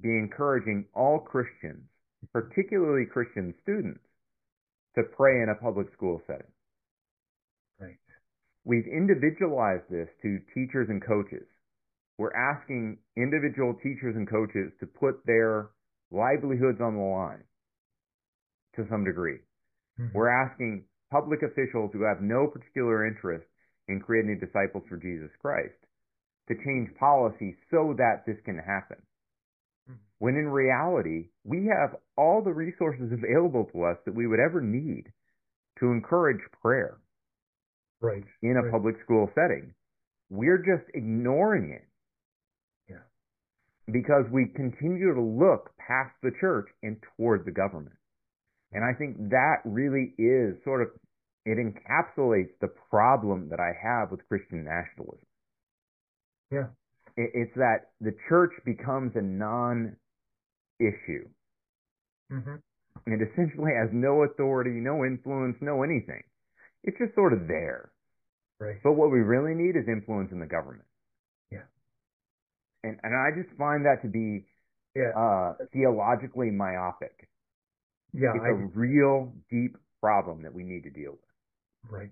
[0.00, 1.88] be encouraging all Christians,
[2.32, 4.00] particularly Christian students,
[4.94, 6.52] to pray in a public school setting?
[7.80, 7.98] Right.
[8.64, 11.46] We've individualized this to teachers and coaches.
[12.18, 15.70] We're asking individual teachers and coaches to put their
[16.10, 17.44] livelihoods on the line
[18.76, 19.38] to some degree.
[19.98, 20.12] Mhm.
[20.14, 23.46] We're asking public officials who have no particular interest
[23.88, 25.85] in creating disciples for Jesus Christ
[26.48, 29.02] to change policy so that this can happen.
[29.90, 29.98] Mhm.
[30.18, 34.60] When in reality, we have all the resources available to us that we would ever
[34.60, 35.12] need
[35.78, 36.98] to encourage prayer
[38.00, 38.24] Right.
[38.42, 38.70] in a Right.
[38.70, 39.74] public school setting.
[40.30, 41.86] We're just ignoring it.
[42.88, 43.02] Yeah.
[43.90, 47.96] Because we continue to look past the church and toward the government.
[48.72, 50.90] And I think that really is sort of,
[51.44, 55.25] it encapsulates the problem that I have with Christian nationalism.
[56.50, 56.68] Yeah.
[57.16, 59.96] It, it's that the church becomes a non
[60.80, 61.28] issue.
[62.30, 62.56] hmm
[63.06, 66.22] It essentially has no authority, no influence, no anything.
[66.84, 67.90] It's just sort of there.
[68.60, 68.76] Right.
[68.82, 70.86] But what we really need is influence in the government.
[71.50, 71.66] Yeah.
[72.84, 74.46] And and I just find that to be
[74.94, 75.12] Yeah.
[75.16, 77.28] uh, theologically myopic.
[78.12, 78.32] yeah.
[78.34, 81.20] it's I, a real deep problem that we need to deal with.
[81.90, 82.10] Right.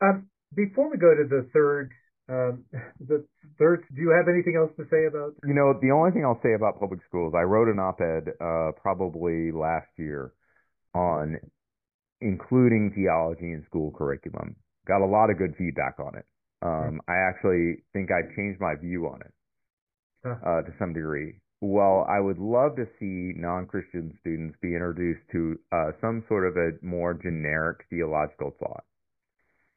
[0.00, 1.92] Um, before we go to the third,
[2.28, 2.64] um,
[3.00, 3.24] the
[3.58, 5.34] third, do you have anything else to say about?
[5.44, 8.72] You know, the only thing I'll say about public schools, I wrote an op-ed uh,
[8.80, 10.32] probably last year
[10.94, 11.36] on
[12.20, 14.56] including theology in school curriculum.
[14.86, 16.24] Got a lot of good feedback on it.
[16.62, 19.32] Um, I actually think I changed my view on it
[20.24, 21.40] uh, to some degree.
[21.60, 26.56] Well, I would love to see non-Christian students be introduced to uh, some sort of
[26.56, 28.84] a more generic theological thought.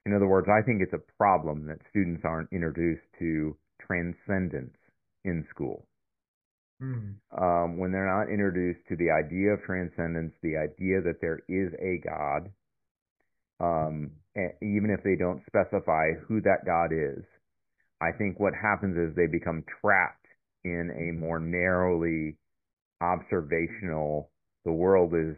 [0.05, 4.77] In other words, I think it's a problem that students aren't introduced to transcendence
[5.23, 5.87] in school.
[6.79, 7.17] Hmm.
[7.35, 11.73] Um, when they're not introduced to the idea of transcendence, the idea that there is
[11.79, 12.51] a God,
[13.59, 14.11] um,
[14.61, 17.23] even if they don't specify who that God is,
[18.01, 20.27] I think what happens is they become trapped
[20.65, 22.35] in a more narrowly
[23.01, 24.29] observational,
[24.65, 25.35] the world is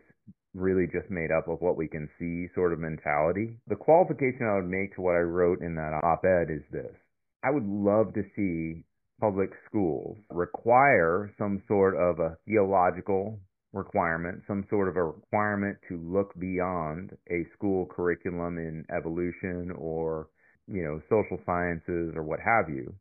[0.54, 3.58] really just made up of what we can see sort of mentality.
[3.68, 6.96] The qualification I would make to what I wrote in that op ed is this
[7.44, 8.84] I would love to see
[9.20, 13.40] public schools require some sort of a theological
[13.74, 20.28] requirement, some sort of a requirement to look beyond a school curriculum in evolution or,
[20.68, 22.94] you know, social sciences or what have you.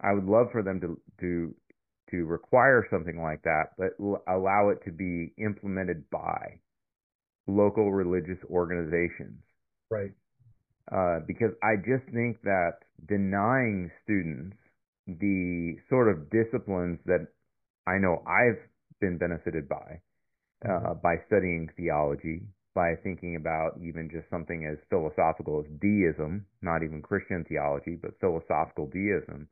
[0.00, 1.54] I would love for them to to
[2.10, 3.92] to require something like that, but
[4.28, 6.60] allow it to be implemented by
[7.46, 9.42] local religious organizations
[9.90, 10.12] Right.
[10.92, 12.78] uh, because I just think that
[13.08, 14.56] denying students
[15.06, 17.26] the sort of disciplines that
[17.86, 18.60] I know I've
[19.00, 20.00] been benefited by
[20.68, 22.42] uh, by studying theology,
[22.74, 28.18] by thinking about even just something as philosophical as deism, not even Christian theology, but
[28.20, 29.48] philosophical deism.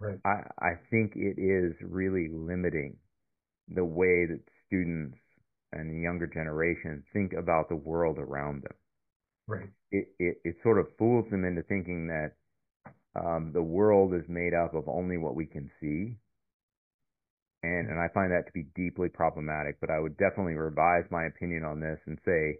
[0.00, 0.20] Right.
[0.24, 2.96] I, I think it is really limiting
[3.68, 5.18] the way that students
[5.78, 8.74] and the younger generation think about the world around them
[9.48, 9.70] Right.
[9.90, 12.32] it, it, it sort of fools them into thinking that
[13.18, 16.16] um, the world is made up of only what we can see.
[17.62, 21.26] And, and I find that to be deeply problematic, but I would definitely revise my
[21.26, 22.58] opinion on this and say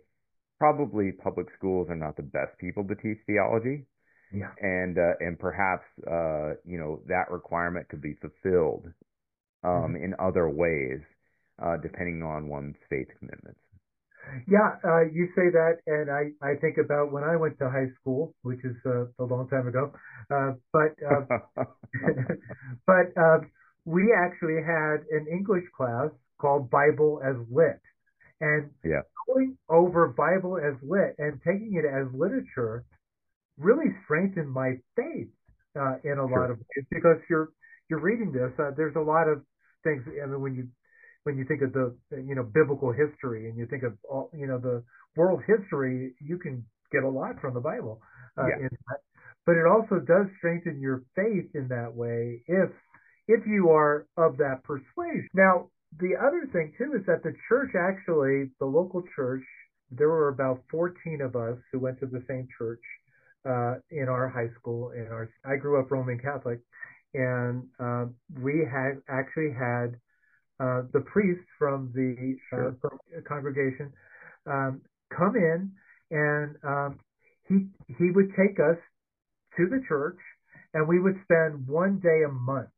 [0.58, 3.86] probably public schools are not the best people to teach theology.
[4.32, 4.52] Yeah.
[4.60, 8.86] And, uh, and perhaps, uh, you know, that requirement could be fulfilled
[9.64, 11.00] um, in other ways,
[11.62, 13.60] uh, depending on one's faith commitments.
[14.48, 17.90] Yeah, uh, you say that, and I, I think about when I went to high
[18.00, 19.92] school, which is uh, a long time ago.
[20.28, 21.64] Uh, but uh,
[22.86, 23.38] but uh,
[23.84, 27.80] we actually had an English class called Bible as Lit,
[28.40, 29.02] and yeah.
[29.28, 32.84] going over Bible as lit and taking it as literature
[33.58, 35.28] really strengthened my faith
[35.78, 36.40] uh, in a sure.
[36.40, 37.50] lot of ways because you're
[37.88, 38.50] you're reading this.
[38.58, 39.42] Uh, there's a lot of
[39.84, 40.02] things.
[40.22, 40.68] I mean, when you
[41.26, 44.46] when you think of the you know biblical history and you think of all you
[44.46, 44.84] know the
[45.16, 48.00] world history, you can get a lot from the Bible.
[48.38, 48.68] Uh, yeah.
[49.44, 52.70] But it also does strengthen your faith in that way if
[53.26, 55.28] if you are of that persuasion.
[55.34, 55.68] Now,
[55.98, 59.42] the other thing too is that the church actually, the local church,
[59.90, 62.82] there were about 14 of us who went to the same church
[63.44, 64.92] uh, in our high school.
[64.92, 66.60] In our, I grew up Roman Catholic,
[67.14, 68.06] and uh,
[68.40, 69.96] we had actually had
[70.60, 73.22] uh, the priest from the uh, sure.
[73.26, 73.92] congregation
[74.46, 74.80] um,
[75.16, 75.70] come in,
[76.10, 76.98] and um,
[77.48, 77.66] he
[77.98, 78.78] he would take us
[79.56, 80.18] to the church,
[80.74, 82.68] and we would spend one day a month,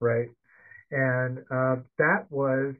[0.00, 0.28] right?
[0.90, 2.74] and uh, that was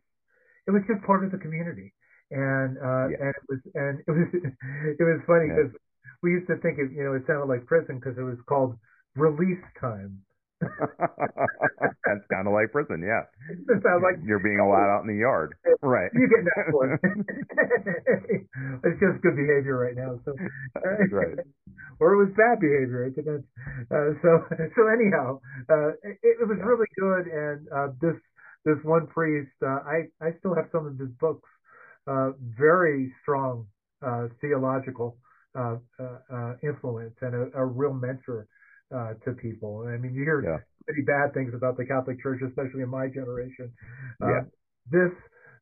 [0.67, 1.93] it was just part of the community,
[2.31, 3.17] and uh, yeah.
[3.21, 4.29] and it was and it was
[5.01, 6.13] it was funny because yeah.
[6.23, 8.77] we used to think it you know it sounded like prison because it was called
[9.17, 10.21] release time.
[12.05, 13.27] That's kind of like prison, yeah.
[13.51, 16.11] It sounds like you're being allowed out in the yard, right?
[16.15, 16.99] You get that one.
[18.85, 20.19] it's just good behavior right now.
[20.25, 20.35] So,
[21.13, 21.39] right
[22.01, 23.07] or it was bad behavior.
[23.07, 23.45] It depends.
[23.91, 24.47] Uh, so
[24.77, 27.27] so anyhow, uh, it, it was really good.
[27.27, 28.15] And uh, this
[28.65, 31.49] this one priest, uh, I I still have some of his books.
[32.07, 33.67] Uh, very strong
[34.01, 35.19] uh, theological
[35.59, 38.47] uh, uh, uh, influence and a, a real mentor
[38.95, 39.87] uh, to people.
[39.89, 40.59] I mean, you hear yeah.
[40.87, 43.73] many bad things about the Catholic Church, especially in my generation.
[44.23, 44.41] Uh, yeah.
[44.91, 45.13] This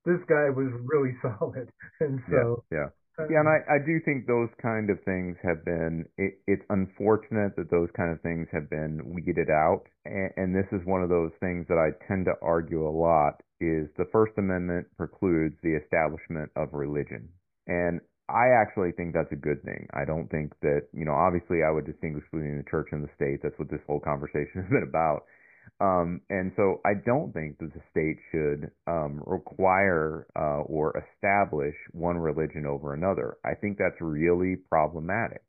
[0.05, 1.69] this guy was really solid,
[2.01, 2.79] and so yeah.
[2.79, 2.89] yeah.
[3.31, 6.05] Yeah, and I, I do think those kind of things have been.
[6.19, 10.69] It, it's unfortunate that those kind of things have been weeded out, and, and this
[10.71, 13.41] is one of those things that I tend to argue a lot.
[13.59, 17.31] Is the First Amendment precludes the establishment of religion,
[17.67, 19.87] and I actually think that's a good thing.
[19.95, 21.13] I don't think that you know.
[21.15, 23.41] Obviously, I would distinguish between the church and the state.
[23.43, 25.25] That's what this whole conversation has been about.
[25.81, 31.75] Um, and so I don't think that the state should um, require uh, or establish
[31.93, 33.37] one religion over another.
[33.45, 35.43] I think that's really problematic,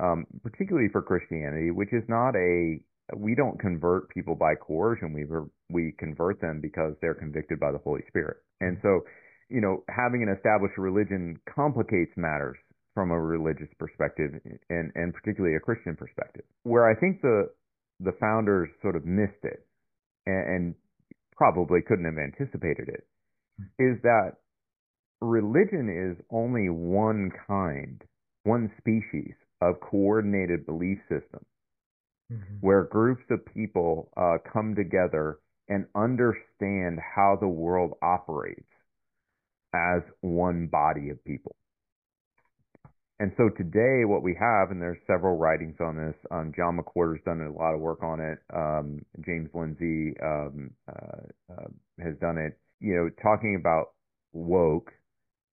[0.00, 2.80] um, particularly for Christianity, which is not a
[3.16, 5.12] we don't convert people by coercion.
[5.12, 5.24] We
[5.70, 8.38] we convert them because they're convicted by the Holy Spirit.
[8.60, 9.00] And so,
[9.52, 12.56] you know, having an established religion complicates matters
[12.94, 14.32] from a religious perspective
[14.70, 16.44] and and particularly a Christian perspective.
[16.62, 17.50] Where I think the
[18.00, 19.64] the founders sort of missed it
[20.26, 20.74] and, and
[21.36, 23.06] probably couldn't have anticipated it
[23.78, 24.32] is that
[25.20, 28.02] religion is only one kind,
[28.44, 31.44] one species of coordinated belief system
[32.32, 32.54] mm-hmm.
[32.60, 35.38] where groups of people uh, come together
[35.68, 38.66] and understand how the world operates
[39.74, 41.56] as one body of people.
[43.22, 46.16] And so today, what we have, and there's several writings on this.
[46.32, 48.38] Um, John McWhorter's done a lot of work on it.
[48.52, 51.68] Um, James Lindsay um, uh, uh,
[52.02, 52.58] has done it.
[52.80, 53.92] You know, talking about
[54.32, 54.90] woke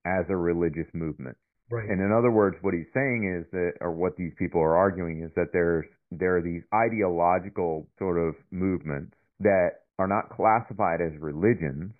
[0.03, 1.37] as a religious movement.
[1.69, 1.87] Right.
[1.87, 5.21] And in other words, what he's saying is that, or what these people are arguing
[5.21, 11.11] is that there's there are these ideological sort of movements that are not classified as
[11.19, 11.93] religions,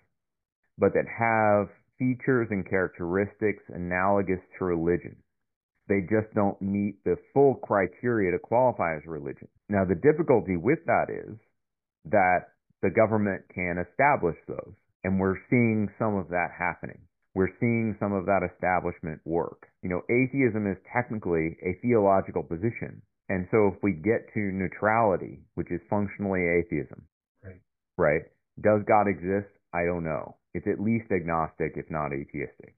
[0.78, 1.68] but that have
[2.00, 5.14] features and characteristics analogous to religion.
[5.88, 9.48] They just don't meet the full criteria to qualify as religion.
[9.68, 11.36] Now, the difficulty with that is
[12.06, 14.74] that the government can establish those.
[15.04, 16.98] And we're seeing some of that happening.
[17.34, 19.68] We're seeing some of that establishment work.
[19.82, 23.02] You know, atheism is technically a theological position.
[23.28, 27.02] And so if we get to neutrality, which is functionally atheism,
[27.44, 27.60] right?
[27.96, 28.22] right?
[28.60, 29.48] Does God exist?
[29.72, 30.36] I don't know.
[30.54, 32.74] It's at least agnostic, if not atheistic,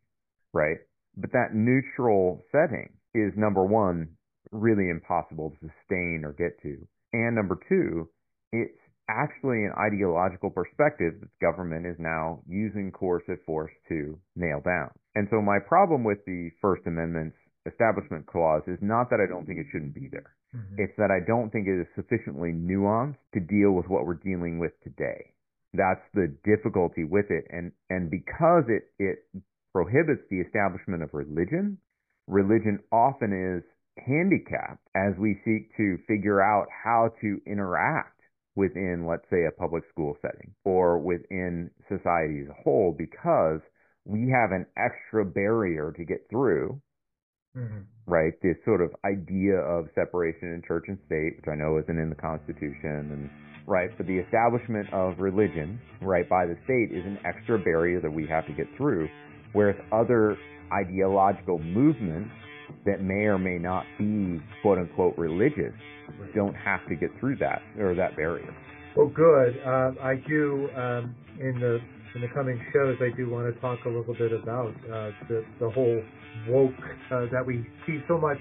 [0.53, 0.79] right?
[1.17, 4.09] But that neutral setting is number one,
[4.51, 6.87] really impossible to sustain or get to.
[7.13, 8.09] And number two,
[8.53, 8.79] it's
[9.09, 14.91] actually an ideological perspective that the government is now using coercive force to nail down.
[15.15, 17.37] And so my problem with the First Amendment's
[17.67, 20.35] establishment clause is not that I don't think it shouldn't be there.
[20.57, 20.77] Mm-hmm.
[20.79, 24.59] It's that I don't think it is sufficiently nuanced to deal with what we're dealing
[24.59, 25.33] with today.
[25.75, 27.47] That's the difficulty with it.
[27.51, 29.19] And and because it it
[29.73, 31.79] prohibits the establishment of religion,
[32.27, 33.65] religion often is
[33.99, 38.21] handicapped as we seek to figure out how to interact
[38.55, 43.61] within, let's say, a public school setting or within society as a whole because
[44.05, 46.81] we have an extra barrier to get through,
[47.57, 47.81] mm-hmm.
[48.07, 48.33] right?
[48.43, 52.09] This sort of idea of separation in church and state, which I know isn't in
[52.09, 53.31] the Constitution, and
[53.67, 58.13] right, but the establishment of religion, right, by the state is an extra barrier that
[58.13, 59.09] we have to get through,
[59.53, 60.37] whereas other
[60.73, 62.31] ideological movements
[62.87, 65.75] that may or may not be quote unquote religious
[66.35, 68.55] don't have to get through that or that barrier.
[68.97, 69.57] Well, good.
[69.65, 71.79] Uh, I do um, in the
[72.15, 72.97] in the coming shows.
[73.01, 76.03] I do want to talk a little bit about uh, the the whole
[76.49, 76.75] woke
[77.11, 78.39] uh, that we see so much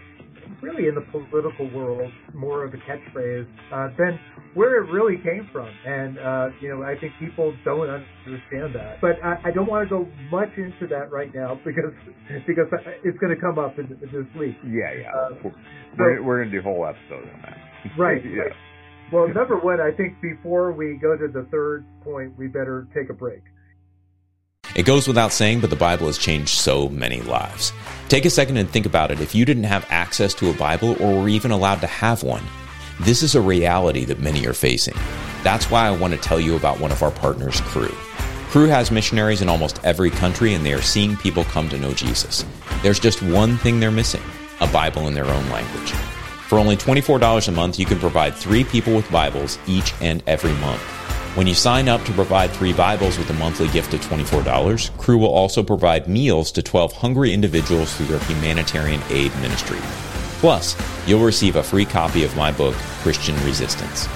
[0.61, 4.19] really in the political world, more of a catchphrase uh, than
[4.53, 5.69] where it really came from.
[5.85, 8.99] And, uh, you know, I think people don't understand that.
[9.01, 11.93] But I, I don't want to go much into that right now because
[12.47, 12.67] because
[13.03, 14.55] it's going to come up in, in this week.
[14.65, 15.11] Yeah, yeah.
[15.11, 17.57] Uh, we're, so, we're going to do a whole episode on that.
[17.97, 18.21] Right.
[18.25, 18.41] yeah.
[18.41, 18.51] Right.
[19.11, 23.09] Well, number one, I think before we go to the third point, we better take
[23.09, 23.43] a break.
[24.75, 27.73] It goes without saying, but the Bible has changed so many lives.
[28.07, 29.19] Take a second and think about it.
[29.19, 32.43] If you didn't have access to a Bible or were even allowed to have one,
[33.01, 34.95] this is a reality that many are facing.
[35.43, 37.89] That's why I want to tell you about one of our partners, Cru.
[38.49, 41.93] Cru has missionaries in almost every country, and they are seeing people come to know
[41.93, 42.45] Jesus.
[42.83, 44.21] There's just one thing they're missing
[44.59, 45.91] a Bible in their own language.
[46.47, 50.53] For only $24 a month, you can provide three people with Bibles each and every
[50.55, 50.81] month.
[51.35, 55.17] When you sign up to provide three Bibles with a monthly gift of $24, Cru
[55.17, 59.79] will also provide meals to 12 hungry individuals through their humanitarian aid ministry.
[60.41, 60.75] Plus,
[61.07, 64.09] you'll receive a free copy of my book, Christian Resistance.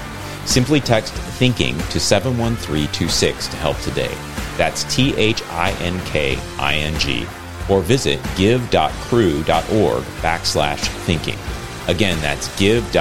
[0.44, 4.14] Simply text THINKING to 71326 to help today.
[4.58, 7.26] That's T H I N K I N G.
[7.70, 11.40] Or visit give.cru.org backslash thinking.
[11.88, 13.00] Again, that's give.cru.org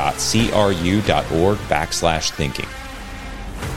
[1.59, 2.69] backslash thinking.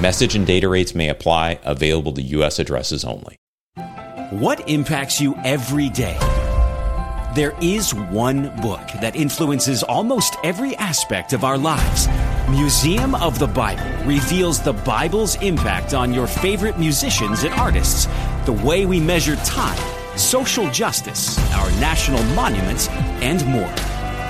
[0.02, 2.60] Message and data rates may apply, available to U.S.
[2.60, 3.38] addresses only.
[4.30, 6.18] What impacts you every day?
[7.34, 12.08] There is one book that influences almost every aspect of our lives.
[12.50, 18.08] Museum of the Bible reveals the Bible's impact on your favorite musicians and artists,
[18.46, 19.78] the way we measure time,
[20.18, 22.88] social justice, our national monuments,
[23.22, 23.74] and more.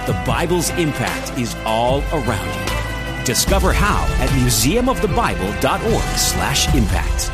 [0.05, 2.86] The Bible's impact is all around you.
[3.27, 7.29] Discover how at museumofthebible.org slash impact.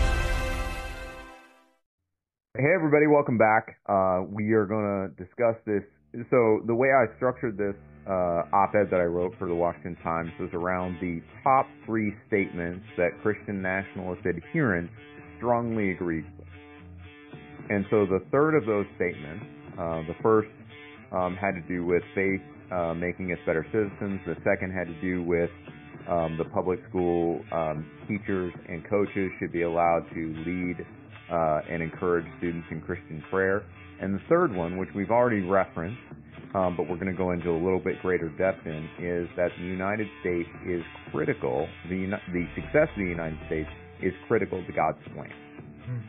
[2.58, 3.78] Hey everybody, welcome back.
[3.88, 5.84] Uh, we are going to discuss this.
[6.32, 7.76] So the way I structured this
[8.10, 12.84] uh, op-ed that I wrote for the Washington Times was around the top three statements
[12.98, 14.92] that Christian nationalist adherents
[15.38, 16.48] strongly agreed with.
[17.70, 19.46] And so the third of those statements,
[19.78, 20.50] uh, the first
[21.12, 22.42] um, had to do with faith
[22.72, 24.20] uh, making us better citizens.
[24.26, 25.52] The second had to do with
[26.10, 30.86] um, the public school um, teachers and coaches should be allowed to lead
[31.32, 33.64] uh, and encourage students in Christian prayer.
[34.02, 36.00] And the third one, which we've already referenced,
[36.56, 39.50] um, but we're going to go into a little bit greater depth in, is that
[39.58, 41.68] the United States is critical.
[41.90, 43.70] The the success of the United States
[44.02, 45.32] is critical to God's plan.
[45.86, 46.00] Hmm.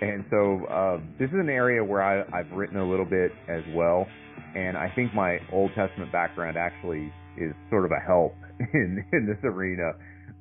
[0.00, 3.62] And so uh, this is an area where I, I've written a little bit as
[3.74, 4.06] well,
[4.54, 9.26] and I think my Old Testament background actually is sort of a help in in
[9.26, 9.92] this arena.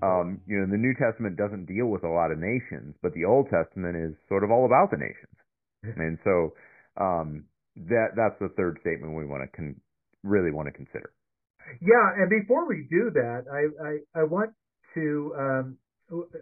[0.01, 3.23] Um, you know, the New Testament doesn't deal with a lot of nations, but the
[3.23, 5.37] Old Testament is sort of all about the nations.
[5.83, 6.53] And so
[6.99, 7.45] um,
[7.75, 9.79] that that's the third statement we want to con-
[10.23, 11.11] really want to consider.
[11.81, 14.51] Yeah, and before we do that, I I, I want
[14.95, 15.77] to um,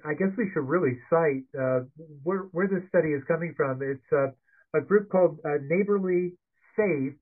[0.06, 1.86] I guess we should really cite uh,
[2.24, 3.82] where where this study is coming from.
[3.82, 4.32] It's uh,
[4.78, 6.34] a group called uh, Neighborly
[6.76, 7.18] Faith,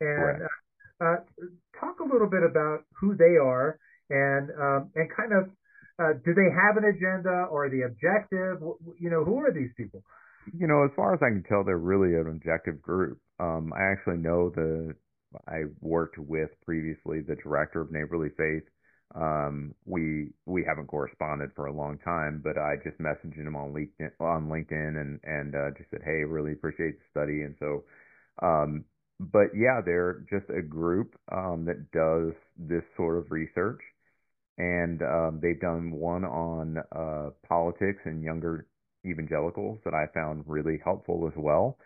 [0.00, 0.42] and
[1.00, 1.16] uh,
[1.78, 3.78] talk a little bit about who they are
[4.10, 5.50] and um, and kind of
[5.98, 8.60] uh, do they have an agenda or the objective?
[8.98, 10.02] You know, who are these people?
[10.56, 13.18] You know, as far as I can tell, they're really an objective group.
[13.40, 14.94] Um, I actually know the
[15.48, 18.64] I worked with previously the director of Neighborly Faith.
[19.14, 23.72] Um, we we haven't corresponded for a long time, but I just messaged him on
[23.72, 27.42] LinkedIn on LinkedIn and and uh, just said, hey, really appreciate the study.
[27.42, 27.84] And so
[28.42, 28.84] um,
[29.18, 33.80] but yeah, they're just a group um, that does this sort of research,
[34.58, 38.66] and um, they've done one on uh, politics and younger
[39.06, 41.78] evangelicals that I found really helpful as well.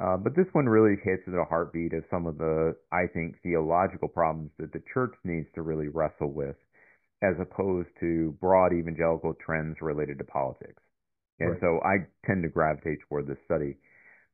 [0.00, 4.08] Uh, but this one really hits the heartbeat of some of the, I think, theological
[4.08, 6.56] problems that the church needs to really wrestle with,
[7.22, 10.82] as opposed to broad evangelical trends related to politics.
[11.38, 11.60] And right.
[11.60, 13.76] so I tend to gravitate toward this study.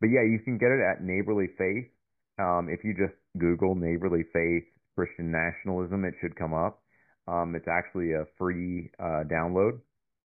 [0.00, 1.90] But yeah, you can get it at Neighborly Faith
[2.38, 4.64] um, if you just Google neighborly faith
[4.94, 6.82] Christian nationalism, it should come up.
[7.28, 9.80] Um, it's actually a free uh, download,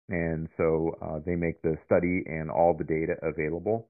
[0.10, 3.90] and so uh, they make the study and all the data available.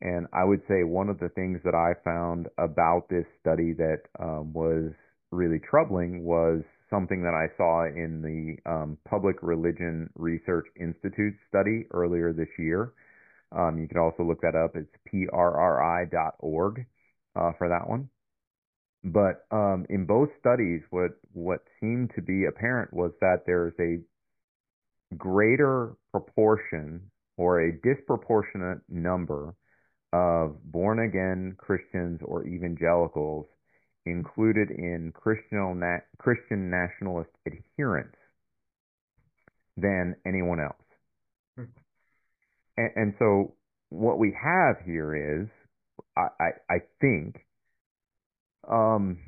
[0.00, 4.02] And I would say one of the things that I found about this study that
[4.18, 4.92] um, was
[5.30, 11.84] really troubling was something that I saw in the um, Public Religion Research Institute study
[11.92, 12.92] earlier this year.
[13.52, 14.74] Um, you can also look that up.
[14.74, 16.86] It's prri.org
[17.36, 18.08] uh, for that one.
[19.04, 24.00] But um, in both studies, what what seemed to be apparent was that there's a
[25.16, 29.54] greater proportion or a disproportionate number
[30.12, 33.46] of born again Christians or evangelicals
[34.06, 35.82] included in Christian,
[36.18, 38.16] Christian nationalist adherence
[39.76, 40.74] than anyone else.
[41.56, 41.64] Hmm.
[42.76, 43.54] And, and, so
[43.90, 45.48] what we have here is,
[46.18, 47.36] I, I, I think,
[48.68, 49.18] um,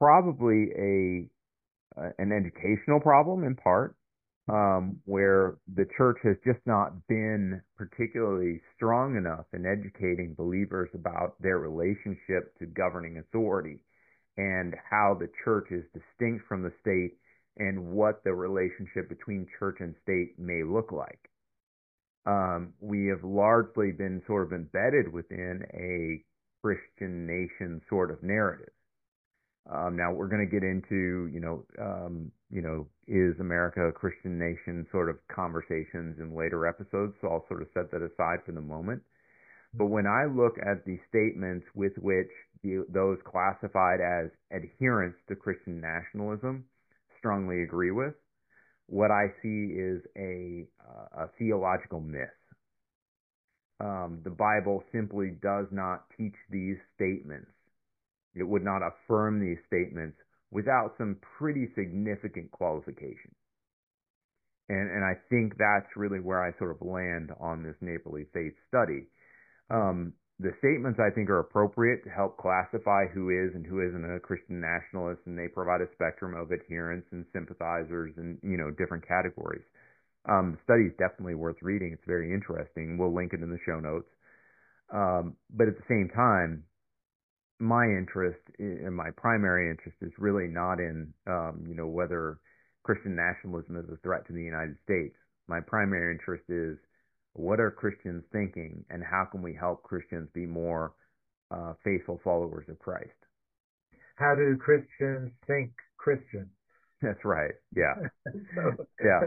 [0.00, 1.30] probably a
[2.18, 3.96] an educational problem in part,
[4.48, 11.34] um, where the church has just not been particularly strong enough in educating believers about
[11.40, 13.80] their relationship to governing authority
[14.36, 17.18] and how the church is distinct from the state
[17.58, 21.28] and what the relationship between church and state may look like.
[22.26, 26.22] Um, we have largely been sort of embedded within a
[26.62, 28.72] Christian nation sort of narrative.
[29.70, 33.92] Um, now we're going to get into, you know, um, you know, is America a
[33.92, 37.14] Christian nation sort of conversations in later episodes.
[37.20, 39.02] So I'll sort of set that aside for the moment.
[39.74, 42.30] But when I look at the statements with which
[42.62, 46.64] the, those classified as adherents to Christian nationalism
[47.18, 48.14] strongly agree with,
[48.88, 52.28] what I see is a, uh, a theological myth.
[53.80, 57.50] Um, the Bible simply does not teach these statements
[58.38, 60.16] it would not affirm these statements
[60.50, 63.34] without some pretty significant qualification.
[64.68, 68.54] And, and I think that's really where I sort of land on this neighborly faith
[68.68, 69.08] study.
[69.70, 74.06] Um, the statements I think are appropriate to help classify who is and who isn't
[74.06, 78.70] a Christian nationalist, and they provide a spectrum of adherents and sympathizers and you know
[78.70, 79.66] different categories.
[80.28, 81.90] Um, the study is definitely worth reading.
[81.92, 82.98] It's very interesting.
[82.98, 84.08] We'll link it in the show notes.
[84.92, 86.64] Um, but at the same time,
[87.58, 92.38] my interest and my primary interest is really not in um, you know whether
[92.84, 95.16] Christian nationalism is a threat to the United States.
[95.48, 96.78] My primary interest is
[97.34, 100.92] what are Christians thinking and how can we help Christians be more
[101.50, 103.10] uh, faithful followers of Christ.
[104.16, 106.50] How do Christians think Christian?
[107.02, 107.54] That's right.
[107.74, 107.94] Yeah.
[108.54, 109.20] so, yeah.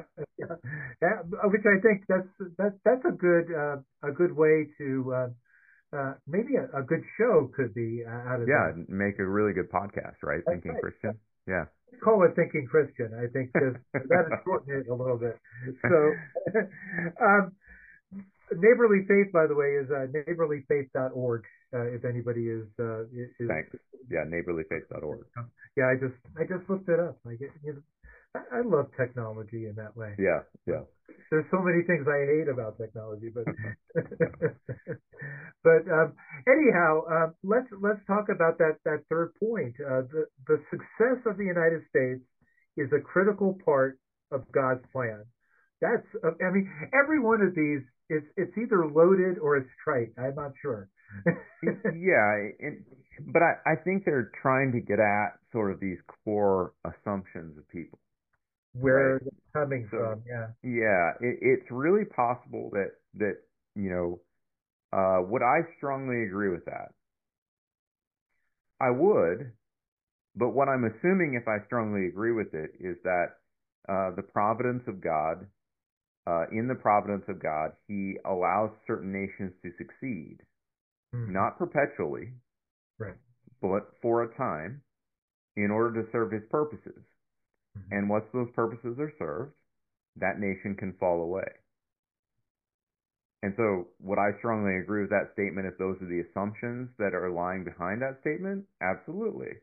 [1.01, 1.21] yeah.
[1.45, 2.27] Which I think that's
[2.57, 7.03] that's that's a good uh, a good way to uh, uh, maybe a, a, good
[7.17, 8.89] show could be uh, out of yeah, that.
[8.89, 10.41] make a really good podcast, right?
[10.45, 10.81] That's Thinking right.
[10.81, 11.19] Christian.
[11.47, 11.65] Yeah.
[12.03, 13.11] Call it Thinking Christian.
[13.15, 15.39] I think that that shorten it a little bit.
[15.81, 16.11] So,
[17.23, 17.51] um,
[18.57, 21.43] Neighborly Faith, by the way, is uh, neighborlyfaith.org.
[21.73, 23.71] Uh, if anybody is, uh, is thanks.
[24.09, 25.25] Yeah, neighborlyfaith.org.
[25.77, 27.17] Yeah, I just I just looked it up.
[27.25, 27.81] I get you know,
[28.35, 30.15] I, I love technology in that way.
[30.19, 30.83] Yeah, yeah.
[31.29, 33.45] There's so many things I hate about technology, but
[35.63, 36.13] but um,
[36.47, 39.75] anyhow, uh, let's let's talk about that that third point.
[39.79, 42.23] Uh, the the success of the United States
[42.75, 43.99] is a critical part
[44.31, 45.23] of God's plan.
[45.81, 47.81] That's I mean every one of these
[48.11, 50.11] is it's either loaded or it's trite.
[50.17, 50.89] I'm not sure.
[51.63, 52.83] yeah, it,
[53.27, 57.67] but I, I think they're trying to get at sort of these core assumptions of
[57.69, 57.99] people
[58.73, 59.21] where right.
[59.23, 60.23] they're coming so, from.
[60.27, 60.47] Yeah.
[60.63, 63.37] Yeah, it, it's really possible that that
[63.75, 64.19] you know,
[64.97, 66.91] uh, would I strongly agree with that?
[68.79, 69.51] I would,
[70.35, 73.27] but what I'm assuming if I strongly agree with it is that
[73.87, 75.45] uh, the providence of God,
[76.27, 80.37] uh, in the providence of God, He allows certain nations to succeed,
[81.15, 81.33] mm-hmm.
[81.33, 82.33] not perpetually,
[82.99, 83.15] right,
[83.61, 84.81] but for a time,
[85.57, 87.01] in order to serve His purposes.
[87.77, 87.97] Mm-hmm.
[87.97, 89.53] And once those purposes are served,
[90.17, 91.47] that nation can fall away.
[93.43, 97.15] And so, would I strongly agree with that statement if those are the assumptions that
[97.15, 98.65] are lying behind that statement?
[98.81, 99.57] Absolutely.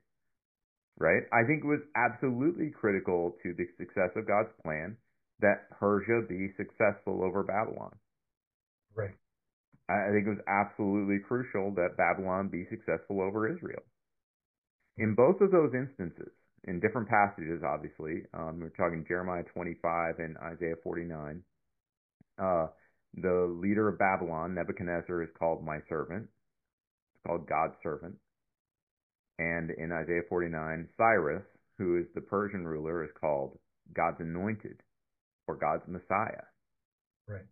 [0.99, 1.23] Right?
[1.33, 4.97] I think it was absolutely critical to the success of God's plan
[5.41, 7.95] that Persia be successful over Babylon.
[8.95, 9.14] Right.
[9.89, 13.82] I think it was absolutely crucial that Babylon be successful over Israel.
[14.99, 16.32] In both of those instances,
[16.64, 18.22] in different passages, obviously.
[18.34, 21.43] Um, we're talking Jeremiah 25 and Isaiah 49.
[22.39, 22.66] Uh,
[23.14, 26.24] the leader of Babylon, Nebuchadnezzar, is called my servant.
[26.24, 28.16] It's called God's servant.
[29.39, 31.45] And in Isaiah 49, Cyrus,
[31.78, 33.59] who is the Persian ruler, is called
[33.95, 34.82] God's anointed
[35.49, 36.45] or God's Messiah.
[37.27, 37.49] Right.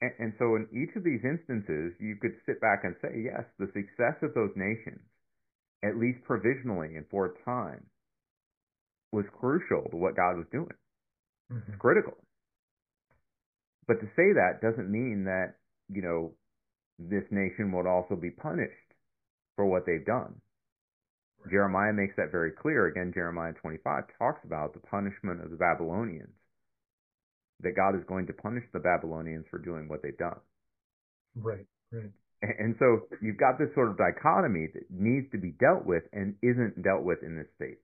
[0.00, 3.44] And, and so in each of these instances, you could sit back and say, yes,
[3.58, 5.02] the success of those nations,
[5.84, 7.84] at least provisionally and for a time,
[9.10, 10.78] was crucial to what God was doing.
[11.52, 11.72] Mm-hmm.
[11.72, 12.16] It's critical.
[13.86, 15.54] But to say that doesn't mean that,
[15.88, 16.34] you know,
[16.98, 18.72] this nation would also be punished
[19.56, 20.34] for what they've done.
[21.40, 21.50] Right.
[21.50, 22.86] Jeremiah makes that very clear.
[22.86, 26.37] Again, Jeremiah 25 talks about the punishment of the Babylonians
[27.60, 30.38] that God is going to punish the Babylonians for doing what they've done.
[31.36, 32.10] Right, right.
[32.40, 36.36] And so you've got this sort of dichotomy that needs to be dealt with and
[36.42, 37.78] isn't dealt with in this state.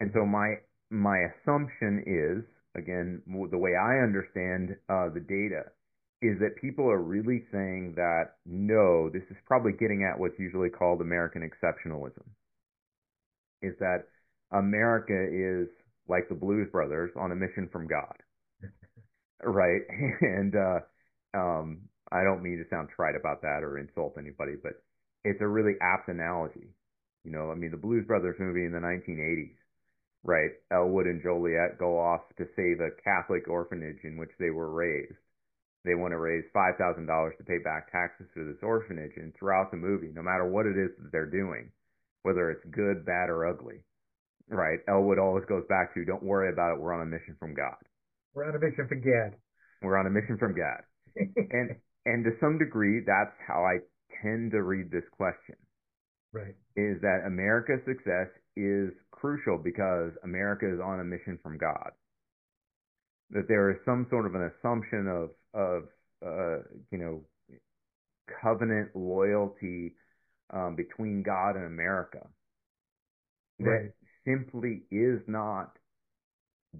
[0.00, 0.56] And so my
[0.90, 2.44] my assumption is,
[2.76, 5.70] again, the way I understand uh, the data,
[6.22, 10.70] is that people are really saying that no, this is probably getting at what's usually
[10.70, 12.26] called American exceptionalism.
[13.62, 14.04] Is that
[14.52, 15.68] America is
[16.08, 18.16] like the Blues Brothers on a mission from God,
[19.42, 19.82] right?
[20.20, 20.80] And uh,
[21.34, 24.72] um, I don't mean to sound trite about that or insult anybody, but
[25.24, 26.68] it's a really apt analogy.
[27.24, 29.58] You know, I mean, the Blues Brothers movie in the 1980s,
[30.22, 30.50] right?
[30.70, 35.18] Elwood and Joliet go off to save a Catholic orphanage in which they were raised.
[35.84, 39.16] They want to raise $5,000 to pay back taxes for this orphanage.
[39.16, 41.70] And throughout the movie, no matter what it is that they're doing,
[42.22, 43.82] whether it's good, bad, or ugly,
[44.48, 44.78] right?
[44.88, 46.80] Elwood always goes back to, don't worry about it.
[46.80, 47.76] We're on a mission from God.
[48.34, 49.36] We're on a mission from God.
[49.82, 50.82] We're on a mission from God.
[51.16, 53.78] and and to some degree, that's how I
[54.22, 55.56] tend to read this question.
[56.32, 56.54] Right.
[56.76, 61.90] Is that America's success is crucial because America is on a mission from God.
[63.30, 65.82] That there is some sort of an assumption of of
[66.24, 67.22] uh, you know
[68.42, 69.94] covenant loyalty
[70.52, 72.26] um, between God and America
[73.60, 73.90] that right
[74.26, 75.76] simply is not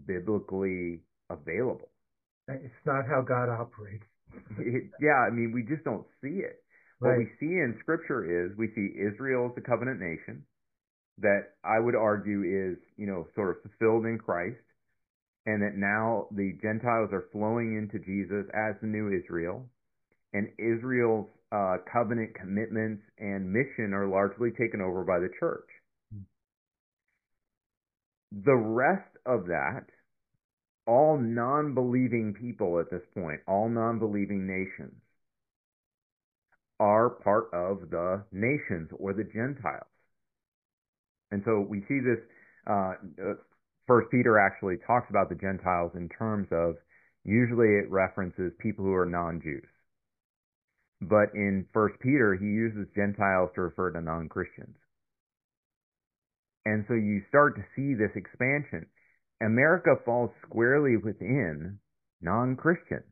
[0.06, 1.88] biblically available.
[2.48, 4.04] It's not how God operates.
[4.58, 6.62] it, yeah, I mean, we just don't see it.
[7.00, 7.10] Right.
[7.10, 10.44] What we see in Scripture is we see Israel as the covenant nation
[11.18, 14.60] that I would argue is, you know, sort of fulfilled in Christ,
[15.46, 19.64] and that now the Gentiles are flowing into Jesus as the new Israel,
[20.32, 25.68] and Israel's uh, covenant commitments and mission are largely taken over by the church.
[28.32, 29.86] The rest of that,
[30.86, 35.00] all non believing people at this point, all non believing nations,
[36.78, 39.86] are part of the nations or the Gentiles.
[41.30, 42.18] And so we see this.
[42.68, 43.34] Uh, uh,
[43.86, 46.74] First Peter actually talks about the Gentiles in terms of
[47.24, 49.68] usually it references people who are non-Jews,
[51.00, 54.76] but in First Peter he uses Gentiles to refer to non-Christians.
[56.66, 58.86] And so you start to see this expansion.
[59.40, 61.78] America falls squarely within
[62.20, 63.04] non Christian.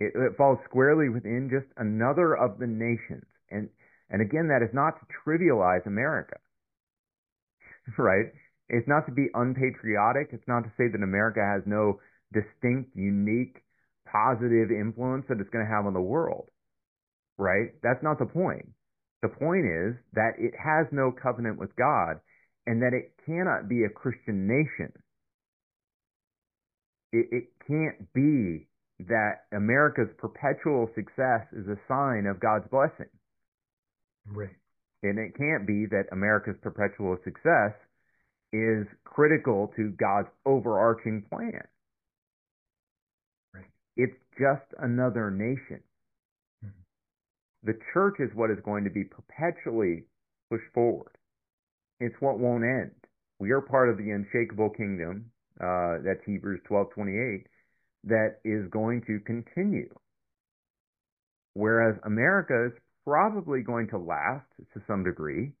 [0.00, 3.22] It, it, falls squarely within just another of the nations.
[3.50, 3.68] And,
[4.10, 6.38] and again, that is not to trivialize America,
[7.98, 8.34] right?
[8.68, 10.30] It's not to be unpatriotic.
[10.32, 12.00] It's not to say that America has no
[12.32, 13.62] distinct, unique,
[14.10, 16.48] positive influence that it's going to have on the world,
[17.38, 17.70] right?
[17.84, 18.66] That's not the point.
[19.22, 22.18] The point is that it has no covenant with God
[22.66, 24.92] and that it cannot be a Christian nation.
[27.12, 28.68] It, it can't be
[29.08, 33.08] that America's perpetual success is a sign of God's blessing.
[34.26, 34.56] Right.
[35.02, 37.72] And it can't be that America's perpetual success
[38.52, 41.62] is critical to God's overarching plan.
[43.54, 43.64] Right.
[43.96, 45.80] It's just another nation.
[46.64, 46.68] Mm-hmm.
[47.64, 50.04] The church is what is going to be perpetually
[50.50, 51.12] pushed forward.
[52.00, 52.92] It's what won't end.
[53.38, 55.30] We are part of the unshakable kingdom.
[55.60, 57.44] Uh, that's Hebrews 12:28.
[58.04, 59.94] That is going to continue.
[61.54, 62.72] Whereas America is
[63.04, 65.52] probably going to last to some degree.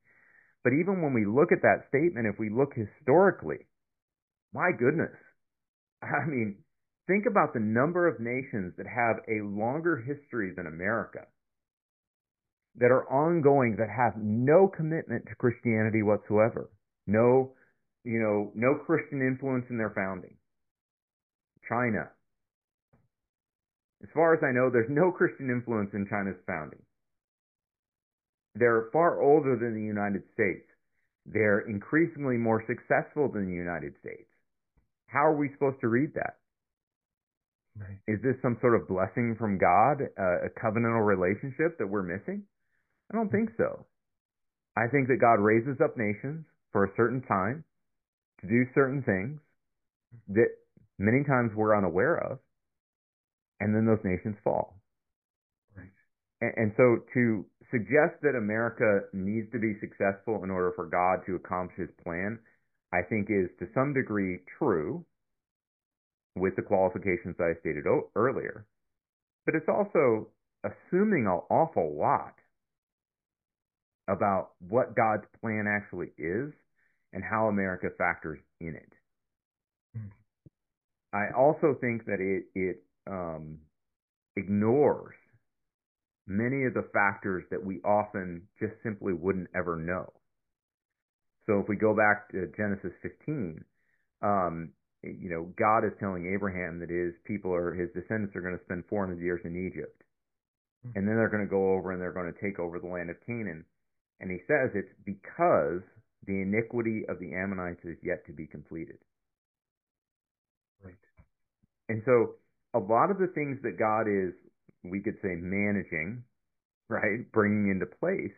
[0.64, 3.66] But even when we look at that statement, if we look historically,
[4.52, 5.16] my goodness,
[6.02, 6.56] I mean,
[7.06, 11.26] think about the number of nations that have a longer history than America
[12.76, 16.70] that are ongoing that have no commitment to Christianity whatsoever.
[17.06, 17.52] No,
[18.04, 20.36] you know, no Christian influence in their founding.
[21.68, 22.10] China.
[24.02, 26.80] As far as I know, there's no Christian influence in China's founding.
[28.54, 30.66] They're far older than the United States.
[31.26, 34.26] They're increasingly more successful than the United States.
[35.06, 36.38] How are we supposed to read that?
[37.78, 37.98] Right.
[38.08, 42.42] Is this some sort of blessing from God, uh, a covenantal relationship that we're missing?
[43.10, 43.86] I don't think so.
[44.76, 47.64] I think that God raises up nations for a certain time
[48.40, 49.40] to do certain things
[50.28, 50.48] that
[50.98, 52.38] many times we're unaware of.
[53.60, 54.80] and then those nations fall.
[55.76, 55.90] Right.
[56.40, 61.24] And, and so to suggest that America needs to be successful in order for God
[61.26, 62.38] to accomplish his plan,
[62.92, 65.04] I think is to some degree true
[66.36, 68.66] with the qualifications I stated o- earlier.
[69.46, 70.28] But it's also
[70.64, 72.34] assuming an awful lot
[74.10, 76.52] about what God's plan actually is
[77.12, 78.92] and how America factors in it.
[79.96, 80.10] Mm.
[81.12, 83.58] I also think that it it um,
[84.36, 85.14] ignores
[86.26, 90.12] many of the factors that we often just simply wouldn't ever know.
[91.46, 93.64] So if we go back to Genesis 15,
[94.22, 94.70] um,
[95.02, 98.64] you know, God is telling Abraham that his people or his descendants are going to
[98.64, 100.02] spend 400 years in Egypt.
[100.86, 100.96] Mhm.
[100.96, 103.10] And then they're going to go over and they're going to take over the land
[103.10, 103.64] of Canaan.
[104.20, 105.80] And he says it's because
[106.26, 108.98] the iniquity of the Ammonites is yet to be completed.
[110.84, 110.94] Right.
[111.88, 112.36] And so
[112.74, 114.34] a lot of the things that God is,
[114.84, 116.22] we could say, managing,
[116.88, 118.36] right, bringing into place,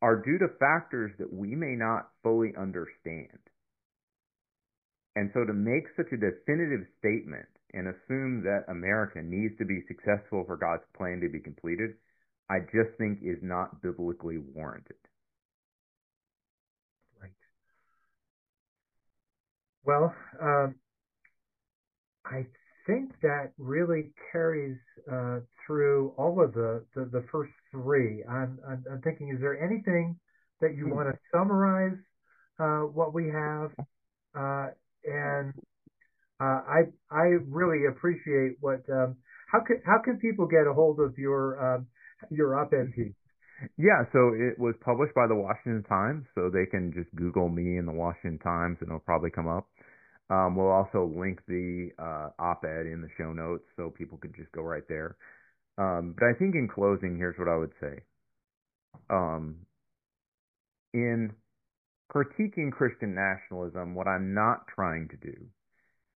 [0.00, 3.38] are due to factors that we may not fully understand.
[5.16, 9.82] And so to make such a definitive statement and assume that America needs to be
[9.86, 11.98] successful for God's plan to be completed,
[12.50, 14.96] I just think is not biblically warranted.
[17.22, 17.30] Right.
[19.84, 20.74] Well, um,
[22.26, 22.46] I
[22.88, 24.78] think that really carries
[25.10, 28.24] uh, through all of the, the, the first three.
[28.28, 30.18] I'm, I'm, I'm, thinking, is there anything
[30.60, 30.94] that you Hmm.
[30.94, 31.98] want to summarize
[32.58, 33.70] uh, what we have?
[34.36, 34.68] Uh,
[35.04, 35.54] and
[36.40, 38.82] uh, I I really appreciate what.
[38.90, 39.16] Um,
[39.52, 41.86] how can how can people get a hold of your um,
[42.30, 43.14] your op-ed piece?
[43.76, 47.76] Yeah, so it was published by the Washington Times, so they can just Google me
[47.76, 49.68] in the Washington Times and it'll probably come up.
[50.30, 54.50] Um, we'll also link the uh, op-ed in the show notes so people could just
[54.52, 55.16] go right there.
[55.76, 58.02] Um, but I think in closing, here's what I would say.
[59.08, 59.56] Um,
[60.94, 61.32] in
[62.14, 65.34] critiquing Christian nationalism, what I'm not trying to do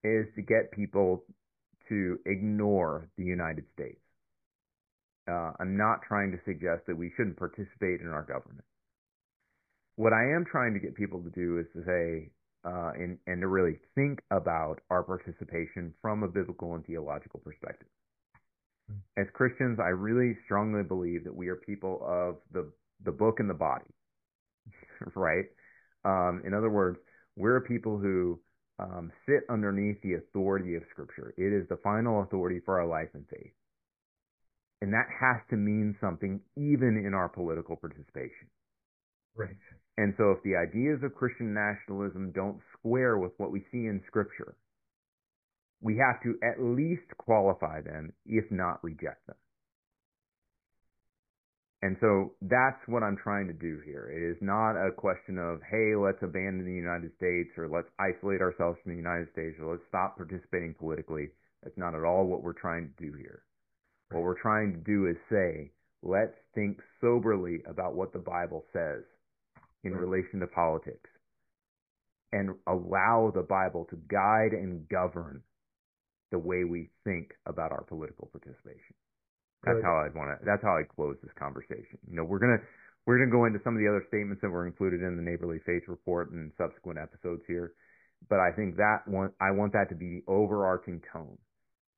[0.03, 1.25] is to get people
[1.89, 4.04] to ignore the United States.
[5.29, 8.65] Uh, I'm not trying to suggest that we shouldn't participate in our government.
[9.97, 12.31] What I am trying to get people to do is to say,
[12.65, 17.89] uh, and, and to really think about our participation from a biblical and theological perspective.
[19.17, 22.71] As Christians, I really strongly believe that we are people of the,
[23.05, 23.85] the book and the body,
[25.15, 25.47] right?
[26.05, 26.99] Um, in other words,
[27.37, 28.41] we're people who
[28.79, 31.35] um, sit underneath the authority of Scripture.
[31.37, 33.53] It is the final authority for our life and faith.
[34.85, 38.53] And that has to mean something even in our political participation.
[39.35, 39.57] Right.
[39.97, 44.03] And so if the ideas of Christian nationalism don't square with what we see in
[44.07, 44.57] Scripture,
[45.81, 49.37] we have to at least qualify them, if not reject them.
[51.81, 54.13] And so that's what I'm trying to do here.
[54.13, 58.43] It is not a question of, hey, let's abandon the United States or let's isolate
[58.43, 61.29] ourselves from the United States or let's stop participating politically.
[61.63, 63.45] That's not at all what we're trying to do here.
[64.15, 69.03] What we're trying to do is say, let's think soberly about what the Bible says
[69.83, 70.01] in Right.
[70.01, 71.11] relation to politics
[72.33, 75.43] and allow the Bible to guide and govern
[76.31, 78.95] the way we think about our political participation.
[79.65, 80.45] That's how I'd want to.
[80.45, 81.99] That's how I close this conversation.
[82.07, 82.61] You know, we're gonna
[83.07, 85.59] we're gonna go into some of the other statements that were included in the neighborly
[85.61, 87.73] faith report and subsequent episodes here,
[88.29, 91.39] but I think that one I want that to be the overarching tone.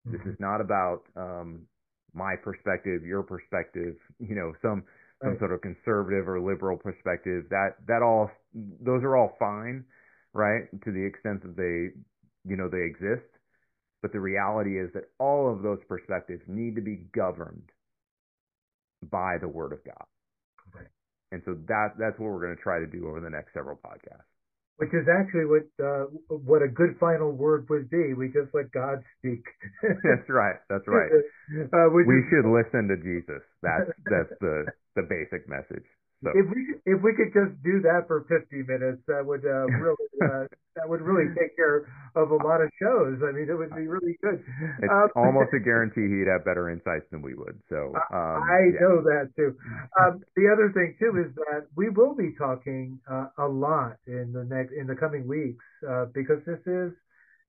[0.04, 0.34] This Mhm.
[0.34, 1.66] is not about um,
[2.16, 4.82] my perspective, your perspective, you know, some
[5.22, 7.44] some sort of conservative or liberal perspective.
[7.50, 9.84] That that all those are all fine,
[10.32, 10.64] right?
[10.84, 12.00] To the extent that they
[12.50, 13.28] you know they exist.
[14.02, 17.70] But the reality is that all of those perspectives need to be governed
[19.10, 20.06] by the Word of God.
[20.74, 20.86] Right.
[21.32, 23.76] And so that that's what we're going to try to do over the next several
[23.76, 24.35] podcasts.
[24.76, 28.12] Which is actually what uh, what a good final word would be.
[28.12, 29.44] We just let God speak.
[29.82, 30.56] that's right.
[30.68, 31.10] That's right.
[31.72, 33.40] Uh, We should listen to Jesus.
[33.62, 34.66] That's that's the
[34.96, 35.86] the basic message.
[36.24, 39.68] So if we if we could just do that for 50 minutes, that would uh,
[39.70, 40.44] really uh,
[40.76, 43.18] that would really take care of a lot of shows.
[43.26, 44.44] I mean, it would be really good.
[44.82, 47.60] it's Um, almost a guarantee he'd have better insights than we would.
[47.68, 48.80] So um, I yeah.
[48.80, 49.56] know that too.
[49.98, 54.32] Um, the other thing too is that we will be talking uh, a lot in
[54.32, 56.92] the next in the coming weeks uh, because this is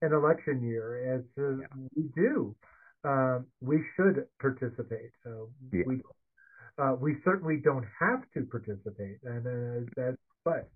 [0.01, 1.15] an election year.
[1.15, 1.57] As uh,
[1.95, 2.55] we do,
[3.03, 5.11] um, we should participate.
[5.23, 5.83] So Yeah.
[5.83, 6.01] we
[6.77, 10.69] uh, we certainly don't have to participate, and uh, that but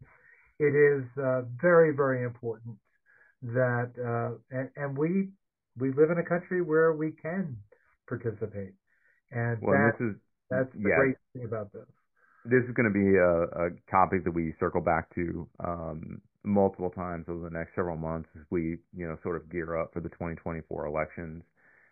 [0.59, 2.75] it is uh, very very important
[3.41, 5.29] that uh, and, and we
[5.79, 7.57] we live in a country where we can
[8.07, 8.73] participate.
[9.31, 10.15] And well, that, this is
[10.49, 10.95] that's the yeah.
[10.97, 11.87] great thing about this.
[12.43, 16.89] This is going to be a, a topic that we circle back to um, multiple
[16.89, 19.99] times over the next several months as we, you know, sort of gear up for
[19.99, 21.43] the 2024 elections.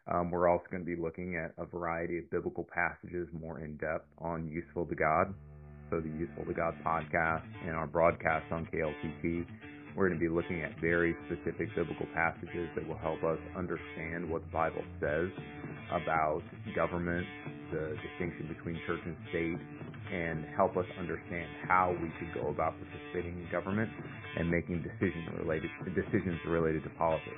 [0.07, 3.77] Um, we're also going to be looking at a variety of biblical passages more in
[3.77, 5.33] depth on Useful to God.
[5.89, 9.45] So the Useful to God podcast and our broadcast on KLTT.
[9.95, 14.29] We're going to be looking at very specific biblical passages that will help us understand
[14.29, 15.29] what the Bible says
[15.91, 16.41] about
[16.75, 17.25] government,
[17.71, 19.57] the distinction between church and state,
[20.11, 23.89] and help us understand how we should go about participating in government
[24.37, 27.37] and making decisions related decisions related to politics.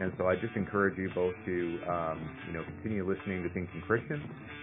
[0.00, 1.56] And so I just encourage you both to,
[1.88, 4.22] um, you know, continue listening to Thinking Christian,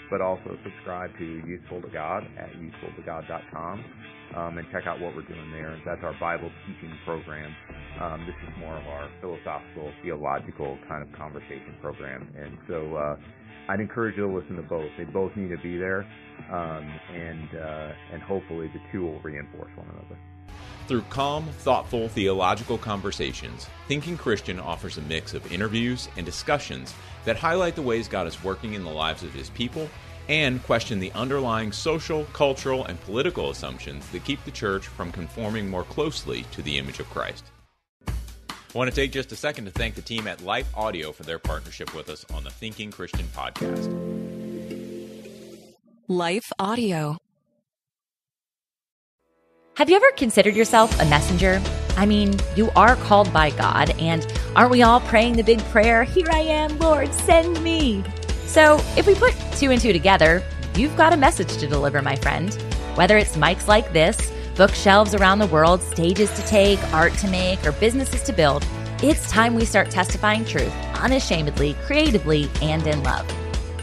[0.10, 3.84] but also subscribe to Useful to God at usefultogod.com
[4.36, 5.80] um, and check out what we're doing there.
[5.86, 7.54] That's our Bible teaching program.
[8.02, 12.28] Um, this is more of our philosophical, theological kind of conversation program.
[12.38, 13.16] And so uh,
[13.70, 14.90] I'd encourage you to listen to both.
[14.98, 16.08] They both need to be there,
[16.50, 20.18] um, and uh, and hopefully the two will reinforce one another.
[20.88, 26.94] Through calm, thoughtful theological conversations, Thinking Christian offers a mix of interviews and discussions
[27.26, 29.90] that highlight the ways God is working in the lives of His people
[30.30, 35.70] and question the underlying social, cultural, and political assumptions that keep the church from conforming
[35.70, 37.46] more closely to the image of Christ.
[38.74, 41.24] I want to take just a second to thank the team at Life Audio for
[41.24, 43.88] their partnership with us on the Thinking Christian podcast.
[46.10, 47.18] Life Audio.
[49.76, 51.62] Have you ever considered yourself a messenger?
[51.96, 56.04] I mean, you are called by God, and aren't we all praying the big prayer,
[56.04, 58.04] Here I am, Lord, send me?
[58.48, 60.44] So, if we put two and two together,
[60.76, 62.54] you've got a message to deliver, my friend.
[62.96, 67.66] Whether it's mics like this, bookshelves around the world, stages to take, art to make,
[67.66, 68.66] or businesses to build,
[69.02, 73.26] it's time we start testifying truth unashamedly, creatively, and in love.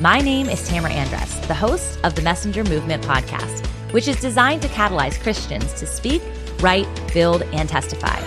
[0.00, 3.64] My name is Tamara Andress, the host of the Messenger Movement podcast
[3.94, 6.20] which is designed to catalyze Christians to speak,
[6.58, 8.20] write, build, and testify.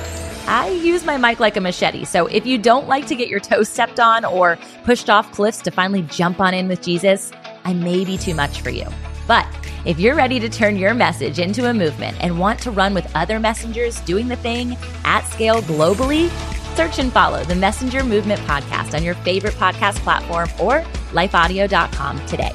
[0.48, 3.42] I use my mic like a machete, so if you don't like to get your
[3.42, 7.34] toes stepped on or pushed off cliffs to finally jump on in with Jesus,
[7.66, 8.88] I may be too much for you.
[9.28, 9.46] But
[9.88, 13.10] if you're ready to turn your message into a movement and want to run with
[13.16, 14.76] other messengers doing the thing
[15.06, 16.30] at scale globally,
[16.76, 20.82] search and follow the Messenger Movement podcast on your favorite podcast platform or
[21.14, 22.52] lifeaudio.com today.